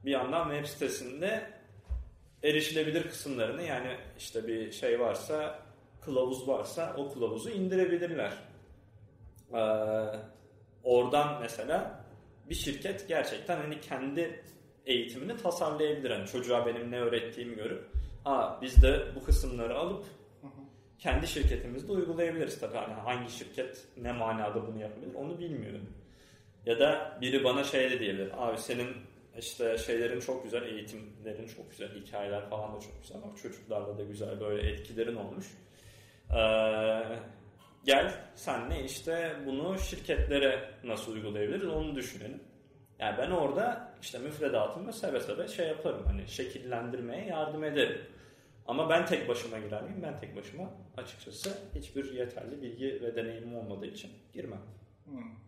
bir 0.05 0.11
yandan 0.11 0.49
web 0.49 0.65
sitesinde 0.65 1.57
erişilebilir 2.43 3.09
kısımlarını 3.09 3.63
yani 3.63 3.97
işte 4.17 4.47
bir 4.47 4.71
şey 4.71 4.99
varsa 4.99 5.59
kılavuz 6.01 6.47
varsa 6.47 6.95
o 6.97 7.13
kılavuzu 7.13 7.49
indirebilirler. 7.49 8.33
Ee, 9.53 9.57
oradan 10.87 11.41
mesela 11.41 12.05
bir 12.49 12.55
şirket 12.55 13.07
gerçekten 13.07 13.57
hani 13.57 13.81
kendi 13.81 14.43
eğitimini 14.85 15.37
tasarlayabilir. 15.37 16.11
Hani 16.11 16.27
çocuğa 16.27 16.65
benim 16.65 16.91
ne 16.91 16.99
öğrettiğimi 16.99 17.55
görüp 17.55 17.89
Aa, 18.25 18.61
biz 18.61 18.83
de 18.83 19.15
bu 19.15 19.23
kısımları 19.23 19.77
alıp 19.77 20.05
kendi 20.99 21.27
şirketimizde 21.27 21.91
uygulayabiliriz. 21.91 22.59
Tabii 22.59 22.77
hani 22.77 22.93
hangi 22.93 23.31
şirket 23.31 23.85
ne 23.97 24.11
manada 24.11 24.67
bunu 24.67 24.81
yapabilir 24.81 25.13
onu 25.13 25.39
bilmiyorum. 25.39 25.89
Ya 26.65 26.79
da 26.79 27.17
biri 27.21 27.43
bana 27.43 27.63
şey 27.63 27.91
de 27.91 27.99
diyebilir. 27.99 28.31
Abi 28.37 28.57
senin 28.57 28.87
işte 29.37 29.77
şeylerin 29.77 30.19
çok 30.19 30.43
güzel, 30.43 30.63
eğitimlerin 30.63 31.47
çok 31.47 31.71
güzel, 31.71 31.89
hikayeler 31.95 32.49
falan 32.49 32.75
da 32.75 32.79
çok 32.79 33.01
güzel. 33.01 33.17
Bak 33.21 33.37
çocuklarla 33.43 33.97
da 33.97 34.03
güzel 34.03 34.39
böyle 34.39 34.71
etkilerin 34.71 35.15
olmuş. 35.15 35.45
Ee, 36.31 36.37
gel 37.87 38.13
senle 38.35 38.83
işte 38.83 39.35
bunu 39.45 39.79
şirketlere 39.79 40.71
nasıl 40.83 41.13
uygulayabiliriz 41.13 41.67
onu 41.67 41.95
düşünelim. 41.95 42.39
Yani 42.99 43.17
ben 43.17 43.31
orada 43.31 43.93
işte 44.01 44.19
müfredatımı 44.19 44.93
seve 44.93 45.19
seve 45.19 45.47
şey 45.47 45.67
yaparım. 45.67 46.03
Hani 46.05 46.27
şekillendirmeye 46.27 47.25
yardım 47.25 47.63
ederim. 47.63 48.01
Ama 48.67 48.89
ben 48.89 49.05
tek 49.05 49.29
başıma 49.29 49.59
girer 49.59 49.83
miyim? 49.83 49.99
Ben 50.03 50.19
tek 50.19 50.35
başıma 50.35 50.71
açıkçası 50.97 51.57
hiçbir 51.75 52.13
yeterli 52.13 52.61
bilgi 52.61 53.01
ve 53.01 53.15
deneyimim 53.15 53.55
olmadığı 53.55 53.85
için 53.85 54.11
girmem. 54.33 54.61
Hmm. 55.05 55.46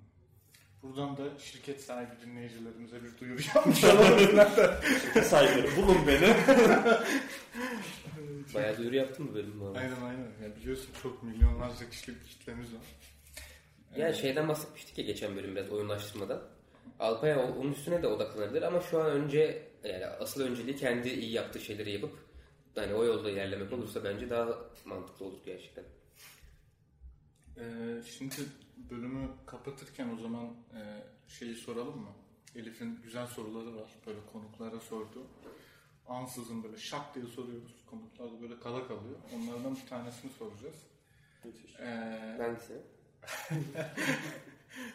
Buradan 0.84 1.18
da 1.18 1.40
şirket 1.40 1.82
sahibi 1.82 2.12
dinleyicilerimize 2.26 3.04
bir 3.04 3.18
duyuru 3.18 3.42
yapmış 3.56 3.84
olalım. 3.84 4.20
Şirket 5.02 5.28
sahipleri 5.28 5.76
bulun 5.78 5.98
beni. 6.08 6.36
Bayağı 8.54 8.78
duyuru 8.78 8.96
yaptın 8.96 9.26
mı 9.26 9.34
bölüm 9.36 9.62
valla? 9.62 9.80
aynen 9.80 10.02
aynen. 10.02 10.32
Ya 10.44 10.56
biliyorsun 10.56 10.90
çok 11.04 11.24
milyonlarca 11.24 11.90
kişilik 11.90 12.24
bir 12.24 12.28
kitlemiz 12.28 12.74
var. 12.74 12.82
Yani 13.98 14.16
şeyden 14.16 14.48
bahsetmiştik 14.48 14.98
ya 14.98 15.06
geçen 15.06 15.36
bölüm 15.36 15.56
biraz 15.56 15.70
oyunlaştırmadan. 15.70 16.42
Alpay 17.00 17.36
onun 17.36 17.72
üstüne 17.72 18.04
de 18.04 18.08
odaklanabilir 18.08 18.62
ama 18.62 18.82
şu 18.82 19.02
an 19.02 19.12
önce 19.12 19.68
yani 19.84 20.06
asıl 20.06 20.42
önceliği 20.42 20.76
kendi 20.76 21.10
iyi 21.10 21.32
yaptığı 21.32 21.60
şeyleri 21.60 21.92
yapıp 21.92 22.12
hani 22.76 22.94
o 22.94 23.06
yolda 23.06 23.30
ilerlemek 23.32 23.74
olursa 23.74 24.04
bence 24.04 24.30
daha 24.30 24.48
mantıklı 24.86 25.26
olur 25.26 25.40
gerçekten. 25.46 25.84
Ee, 27.58 27.64
şimdi 28.18 28.36
bölümü 28.90 29.30
kapatırken 29.46 30.10
o 30.18 30.22
zaman 30.22 30.46
e, 30.46 30.82
şeyi 31.28 31.56
soralım 31.56 32.00
mı? 32.00 32.12
Elif'in 32.56 33.02
güzel 33.04 33.28
soruları 33.28 33.76
var. 33.76 33.90
Böyle 34.08 34.20
konuklara 34.34 34.80
sordu. 34.80 35.28
Ansızın 36.08 36.64
böyle 36.64 36.78
şak 36.78 37.16
diye 37.16 37.26
soruyoruz. 37.26 37.84
Konuklar 37.90 38.32
da 38.32 38.42
böyle 38.42 38.60
kala 38.60 38.88
kalıyor. 38.88 39.16
Onlardan 39.36 39.76
bir 39.76 39.88
tanesini 39.90 40.32
soracağız. 40.32 40.76
Ee, 41.80 42.38
Hangisi? 42.38 42.74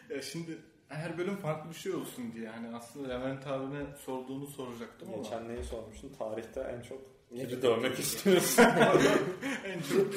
ya 0.15 0.21
şimdi 0.21 0.57
her 0.87 1.17
bölüm 1.17 1.35
farklı 1.35 1.69
bir 1.69 1.75
şey 1.75 1.91
olsun 1.91 2.33
diye. 2.33 2.45
Yani 2.45 2.75
aslında 2.75 3.07
Levent 3.07 3.47
abime 3.47 3.85
sorduğunu 3.97 4.47
soracaktım 4.47 5.09
ama. 5.13 5.23
Geçen 5.23 5.47
neyi 5.49 5.63
sormuştun? 5.63 6.13
Tarihte 6.19 6.59
en 6.61 6.81
çok 6.81 7.01
Ne 7.31 7.47
kiri 7.47 7.61
dövmek 7.61 7.99
istiyorsun. 7.99 8.63
en 9.65 9.81
çok. 9.81 10.13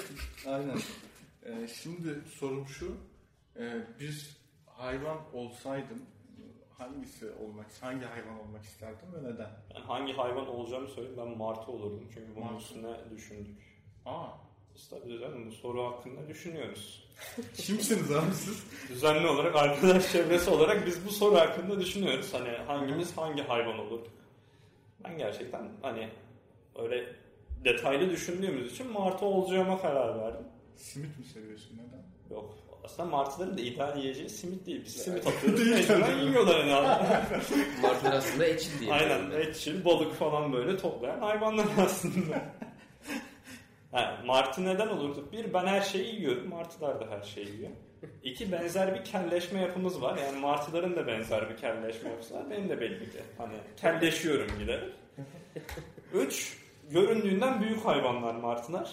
Aynen. 0.47 0.79
Ee, 1.45 1.69
şimdi 1.69 2.21
sorum 2.39 2.69
şu. 2.69 2.97
Ee, 3.59 3.83
bir 4.01 4.37
hayvan 4.67 5.19
olsaydın 5.33 6.03
hangisi 6.79 7.31
olmak, 7.31 7.67
hangi 7.81 8.05
hayvan 8.05 8.41
olmak 8.41 8.65
isterdin 8.65 9.13
ve 9.15 9.19
neden? 9.33 9.51
Yani 9.75 9.85
hangi 9.87 10.13
hayvan 10.13 10.49
olacağımı 10.49 10.89
söyleyeyim 10.89 11.19
ben 11.19 11.39
martı 11.39 11.73
olurdum. 11.73 12.09
Çünkü 12.15 12.37
bunun 12.37 12.47
Martı. 12.53 12.65
üstüne 12.65 12.97
düşündük. 13.11 13.59
Aa, 14.07 14.27
tabii 14.91 15.21
canım 15.21 15.47
bu 15.47 15.53
soru 15.53 15.85
hakkında 15.85 16.29
düşünüyoruz. 16.29 17.09
kimsiniz 17.57 18.13
abi 18.13 18.35
siz? 18.35 18.65
Düzenli 18.89 19.27
olarak 19.27 19.57
arkadaş 19.57 20.13
çevresi 20.13 20.51
olarak 20.51 20.87
biz 20.87 21.07
bu 21.07 21.11
soru 21.11 21.37
hakkında 21.37 21.81
düşünüyoruz. 21.81 22.35
Hani 22.35 22.49
hangimiz 22.49 23.17
hangi 23.17 23.43
hayvan 23.43 23.79
olurduk? 23.79 24.07
Ben 25.05 25.19
gerçekten 25.19 25.69
hani 25.83 26.09
öyle 26.79 27.17
detaylı 27.65 28.11
düşündüğümüz 28.11 28.73
için 28.73 28.93
martı 28.93 29.25
olacağıma 29.25 29.81
karar 29.81 30.19
verdim. 30.19 30.47
Simit 30.77 31.19
mi 31.19 31.25
seviyorsun 31.25 31.77
neden? 31.77 32.03
Yok. 32.31 32.55
Aslında 32.85 33.09
martıların 33.09 33.59
da 33.59 33.61
ideal 33.61 33.99
yiyeceği 33.99 34.29
simit 34.29 34.66
değil. 34.66 34.83
Biz 34.85 34.93
simit 34.93 35.26
atıyoruz. 35.26 35.61
Değil 35.64 35.76
Mecburen 35.76 36.18
yiyorlar 36.18 36.64
herhalde. 36.64 37.20
Martılar 37.83 38.12
aslında 38.12 38.47
etçil 38.47 38.81
diye. 38.81 38.93
Aynen. 38.93 39.31
Etçil, 39.31 39.85
balık 39.85 40.14
falan 40.14 40.53
böyle 40.53 40.76
toplayan 40.76 41.20
hayvanlar 41.20 41.66
aslında. 41.85 42.43
Yani 43.93 44.26
martı 44.26 44.64
neden 44.64 44.89
olurdu? 44.89 45.29
Bir, 45.33 45.55
ben 45.55 45.66
her 45.66 45.81
şeyi 45.81 46.14
yiyorum. 46.14 46.49
Martılar 46.49 47.01
da 47.01 47.11
her 47.11 47.22
şeyi 47.22 47.51
yiyor. 47.51 47.70
İki, 48.22 48.53
benzer 48.53 48.95
bir 48.95 49.05
kelleşme 49.05 49.61
yapımız 49.61 50.03
var. 50.03 50.18
Yani 50.18 50.39
martıların 50.39 50.97
da 50.97 51.07
benzer 51.07 51.51
bir 51.51 51.57
kelleşme 51.57 52.11
yapısı 52.11 52.35
var. 52.35 52.51
Benim 52.51 52.68
de 52.68 52.81
belli 52.81 53.11
ki. 53.11 53.18
Hani 53.39 53.55
kelleşiyorum 53.76 54.59
giderek. 54.59 54.93
Üç, 56.12 56.59
göründüğünden 56.91 57.61
büyük 57.61 57.85
hayvanlar 57.85 58.35
martılar. 58.35 58.91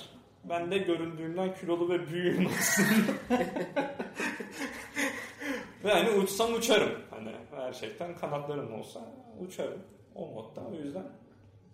Ben 0.49 0.71
de 0.71 0.77
göründüğümden 0.77 1.55
kilolu 1.55 1.89
ve 1.89 2.07
büyüğüm 2.07 2.47
aslında. 2.59 3.11
ve 5.83 5.91
hani 5.91 6.09
uçsam 6.09 6.53
uçarım. 6.53 6.91
Hani 7.09 7.31
gerçekten 7.51 8.15
kanatlarım 8.17 8.73
olsa 8.79 8.99
uçarım. 9.39 9.81
O 10.15 10.27
modda. 10.27 10.61
O 10.61 10.73
yüzden 10.73 11.03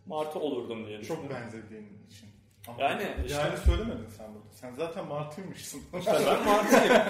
martı 0.05 0.39
olurdum 0.39 0.87
diye. 0.87 1.03
Çok 1.03 1.29
benzediğin 1.29 1.87
için. 2.07 2.29
Ama 2.67 2.81
Yani 2.81 3.03
işte- 3.25 3.37
yani 3.41 3.57
söylemedin 3.57 4.07
sen 4.17 4.27
burada. 4.33 4.45
Sen 4.53 4.73
zaten 4.73 5.07
martıymışsın. 5.07 5.81
İşte 5.99 6.13
ben 6.27 6.45
martıyım. 6.45 7.03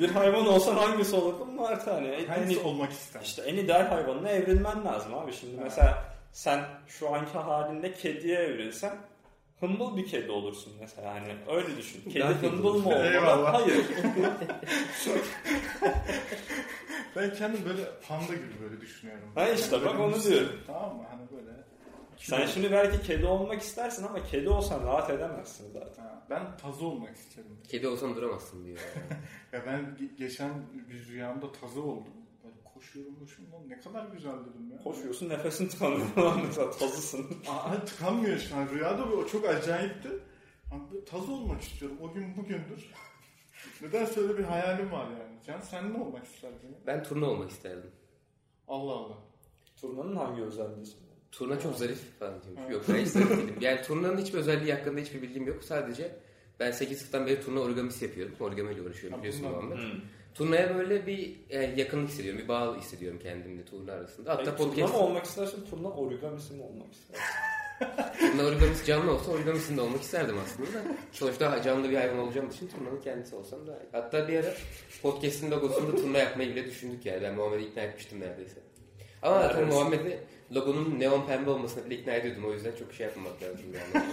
bir 0.00 0.08
hayvan 0.10 0.46
olsan 0.46 0.76
hangisi 0.76 1.16
olurdun? 1.16 1.54
Martı 1.54 1.90
hani. 1.90 2.06
En, 2.08 2.26
Hangisi 2.26 2.60
en- 2.60 2.64
olmak 2.64 2.92
ister? 2.92 3.20
işte 3.20 3.42
en 3.42 3.56
ideal 3.56 3.86
hayvanına 3.86 4.28
evrilmen 4.30 4.84
lazım 4.84 5.14
abi. 5.14 5.32
Şimdi 5.32 5.56
Ha. 5.56 5.62
mesela 5.64 6.04
sen 6.32 6.60
şu 6.86 7.14
anki 7.14 7.38
halinde 7.38 7.92
kediye 7.92 8.38
evrilsen 8.38 8.96
hımbıl 9.62 9.96
bir 9.96 10.06
kedi 10.06 10.30
olursun 10.30 10.72
mesela 10.80 11.14
hani 11.14 11.28
öyle 11.56 11.76
düşün. 11.76 12.02
Kedi 12.04 12.12
kedi 12.18 12.24
hımbıl 12.48 12.78
mı 12.82 12.88
olmalı? 12.88 13.06
Eyvallah. 13.12 13.54
Hayır. 13.54 13.84
Ben 17.16 17.34
kendim 17.34 17.64
böyle 17.64 17.84
panda 18.08 18.34
gibi 18.34 18.60
böyle 18.62 18.80
düşünüyorum. 18.80 19.24
Ha 19.34 19.48
işte 19.48 19.76
Yani 19.76 19.84
bak 19.86 20.00
onu 20.00 20.22
diyorum. 20.22 20.60
Tamam 20.66 20.96
mı? 20.96 21.02
Hani 21.10 21.22
böyle. 21.32 21.50
Sen 22.16 22.46
şimdi 22.46 22.72
belki 22.72 23.02
kedi 23.06 23.26
olmak 23.26 23.62
istersin 23.62 24.04
ama 24.04 24.24
kedi 24.24 24.48
olsan 24.48 24.86
rahat 24.86 25.10
edemezsin 25.10 25.72
zaten. 25.72 26.02
Ha, 26.04 26.22
ben 26.30 26.56
tazı 26.56 26.86
olmak 26.86 27.16
isterim. 27.16 27.58
Kedi 27.68 27.88
olsan 27.88 28.16
duramazsın 28.16 28.64
diyor. 28.64 28.78
Ya 29.52 29.62
ben 29.66 29.80
ge- 29.80 30.16
geçen 30.16 30.50
bir 30.90 31.06
rüyamda 31.08 31.52
tazı 31.52 31.82
oldum. 31.82 32.12
Koşuyorum 32.82 33.18
koşuyorum. 33.18 33.54
Lan 33.54 33.68
ne 33.68 33.80
kadar 33.80 34.06
güzel 34.06 34.32
dedim 34.32 34.70
ya. 34.72 34.82
Koşuyorsun 34.84 35.28
nefesin 35.28 35.68
tıkanıyor 35.68 36.06
falan 36.14 36.46
mesela 36.46 36.70
tazısın. 36.70 37.26
Aa, 37.48 37.84
tıkanmıyor 37.84 38.38
şu 38.38 38.56
an. 38.56 38.68
Rüyada 38.68 39.10
bu- 39.10 39.14
o 39.16 39.26
çok 39.26 39.48
acayipti. 39.48 40.08
Böyle 40.92 41.04
tazı 41.04 41.32
olmak 41.32 41.62
istiyorum. 41.62 41.96
O 42.02 42.12
gün 42.12 42.36
bugündür. 42.36 42.90
Neden 43.82 44.18
öyle 44.18 44.38
bir 44.38 44.44
hayalim 44.44 44.92
var 44.92 45.06
yani. 45.10 45.32
Can 45.46 45.60
sen 45.60 45.92
ne 45.92 45.98
olmak 46.02 46.24
isterdin? 46.26 46.76
Ben 46.86 47.02
turna 47.02 47.26
olmak 47.26 47.50
isterdim. 47.50 47.90
Allah 48.68 48.92
Allah. 48.92 49.18
Turnanın 49.80 50.16
hangi 50.16 50.42
özelliği? 50.42 50.86
Turna 51.32 51.60
çok 51.60 51.74
zarif 51.76 52.18
falan 52.18 52.42
diyormuş. 52.42 52.64
Ha. 52.64 52.72
Yok 52.72 52.84
ben 52.88 52.94
hiç 52.94 53.08
zarif 53.08 53.30
değilim. 53.30 53.56
Yani 53.60 53.82
turnanın 53.82 54.18
hiçbir 54.18 54.38
özelliği 54.38 54.74
hakkında 54.74 55.00
hiçbir 55.00 55.22
bilgim 55.22 55.46
yok. 55.46 55.64
Sadece 55.64 56.16
ben 56.60 56.70
8 56.70 56.98
sınıftan 56.98 57.26
beri 57.26 57.40
turna 57.40 57.60
origamisi 57.60 58.04
yapıyorum. 58.04 58.34
Origamiyle 58.40 58.82
uğraşıyorum 58.82 59.18
biliyorsun 59.18 59.46
Muhammed. 59.50 59.78
Turnaya 60.34 60.78
böyle 60.78 61.06
bir 61.06 61.36
yani 61.50 61.80
yakınlık 61.80 62.08
hissediyorum. 62.10 62.40
Bir 62.42 62.48
bağlı 62.48 62.78
hissediyorum 62.78 63.20
kendimle 63.22 63.64
turna 63.64 63.92
arasında. 63.92 64.30
Hatta 64.30 64.56
turna 64.56 64.56
podcast 64.56 64.94
mı 64.94 65.00
olmak 65.00 65.24
istersin, 65.24 65.64
turna 65.70 65.88
origamisi 65.90 66.54
mi 66.54 66.62
olmak 66.62 66.92
istersin? 66.92 67.24
turna 68.32 68.48
origamisi 68.48 68.86
canlı 68.86 69.12
olsa 69.12 69.30
origamisinde 69.32 69.80
olmak 69.80 70.02
isterdim 70.02 70.36
aslında 70.44 70.68
da. 70.68 70.82
Sonuçta 71.12 71.62
canlı 71.62 71.90
bir 71.90 71.96
hayvan 71.96 72.18
olacağım 72.18 72.48
için 72.50 72.68
turnanın 72.68 73.00
kendisi 73.00 73.36
olsam 73.36 73.66
daha 73.66 73.76
iyi. 73.76 73.88
Hatta 73.92 74.28
bir 74.28 74.38
ara 74.38 74.54
podcast'in 75.02 75.50
logosunda 75.50 75.96
turna 75.96 76.18
yapmayı 76.18 76.50
bile 76.50 76.64
düşündük 76.66 77.06
yani. 77.06 77.22
Ben 77.22 77.34
Muhammed'i 77.34 77.62
ikna 77.62 77.82
etmiştim 77.82 78.20
neredeyse. 78.20 78.60
Ama 79.22 79.42
zaten. 79.42 79.66
Muhammed'i 79.66 80.18
logonun 80.54 81.00
neon 81.00 81.26
pembe 81.26 81.50
olmasına 81.50 81.84
bile 81.84 81.94
ikna 81.94 82.12
ediyordum. 82.12 82.44
O 82.44 82.52
yüzden 82.52 82.72
çok 82.78 82.92
şey 82.92 83.06
yapmamak 83.06 83.42
lazım 83.42 83.66
yani. 83.74 84.04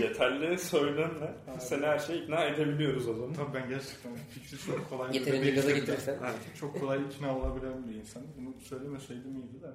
Yeterli 0.02 0.58
söylemle 0.58 1.32
seni 1.58 1.86
her 1.86 1.98
şeyi 1.98 2.22
ikna 2.22 2.44
edebiliyoruz 2.44 3.08
o 3.08 3.14
zaman. 3.14 3.32
Tabii 3.32 3.54
ben 3.54 3.68
gerçekten 3.68 4.12
fikri 4.30 4.66
çok 4.66 4.90
kolay. 4.90 5.14
Yeterince 5.16 5.50
gaza 5.50 5.70
getirirsen. 5.70 6.18
Ha, 6.22 6.30
çok 6.60 6.80
kolay 6.80 6.98
ikna 7.02 7.38
olabilen 7.38 7.88
bir 7.88 7.94
insanım. 7.94 8.26
Bunu 8.36 8.54
söylemeseydim 8.60 9.36
iyiydi 9.36 9.62
de. 9.62 9.68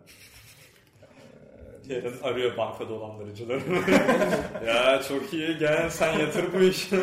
Ee, 1.90 1.94
Yarın 1.94 2.22
arıyor 2.24 2.58
banka 2.58 2.90
dolandırıcıları. 2.90 3.62
ya 4.68 5.02
çok 5.08 5.34
iyi 5.34 5.58
gel 5.58 5.90
sen 5.90 6.20
yatır 6.20 6.54
bu 6.54 6.60
işi. 6.64 7.00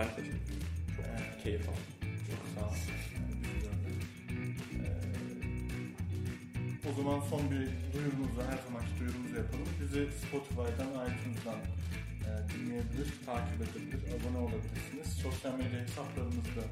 Ben 0.00 0.08
teşekkür 0.08 0.28
ederim. 0.28 0.62
Ee, 0.98 1.42
Keyif 1.42 1.68
aldım. 1.68 1.88
Çok 2.26 2.42
sağ 2.54 2.64
ol. 2.68 2.74
Ee, 6.84 6.88
o 6.90 6.92
zaman 7.02 7.20
son 7.30 7.42
bir 7.50 7.64
duyurumuzu, 7.92 8.40
her 8.50 8.58
zamanki 8.66 8.92
duyurumuzu 9.00 9.36
yapalım. 9.36 9.68
Bizi 9.80 10.02
Spotify'dan, 10.22 10.90
iTunes'dan 11.08 11.60
e, 12.26 12.30
dinleyebilir, 12.50 13.08
takip 13.26 13.60
edebilir, 13.64 14.00
abone 14.14 14.38
olabilirsiniz. 14.46 15.08
Sosyal 15.24 15.54
medya 15.58 15.80
hesaplarımızı 15.80 16.52
da 16.58 16.64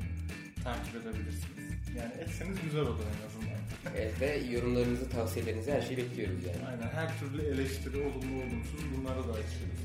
takip 0.65 0.95
edebilirsiniz. 0.97 1.75
Yani 1.99 2.13
etseniz 2.23 2.57
güzel 2.65 2.81
olur 2.81 3.07
en 3.15 3.21
azından. 3.27 3.61
Evet, 3.97 4.21
ve 4.21 4.31
yorumlarınızı, 4.55 5.11
tavsiyelerinizi 5.11 5.73
her 5.73 5.83
şeyi 5.83 5.97
bekliyoruz 5.97 6.45
yani. 6.45 6.67
Aynen 6.71 6.91
her 6.99 7.19
türlü 7.19 7.43
eleştiri, 7.43 7.97
olumlu 7.97 8.37
olumsuz 8.43 8.83
bunlara 8.97 9.23
da 9.29 9.33
açıyoruz. 9.41 9.83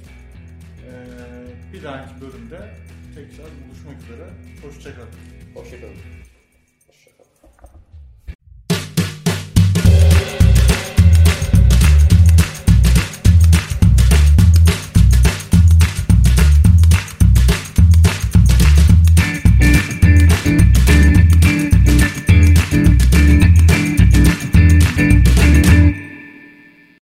Ee, 0.85 1.73
bir 1.73 1.83
dahaki 1.83 2.21
bölümde 2.21 2.59
tekrar 3.15 3.47
buluşmak 3.65 4.03
üzere. 4.03 4.29
Hoşçakalın. 4.61 5.09
Hoşçakalın. 5.53 6.22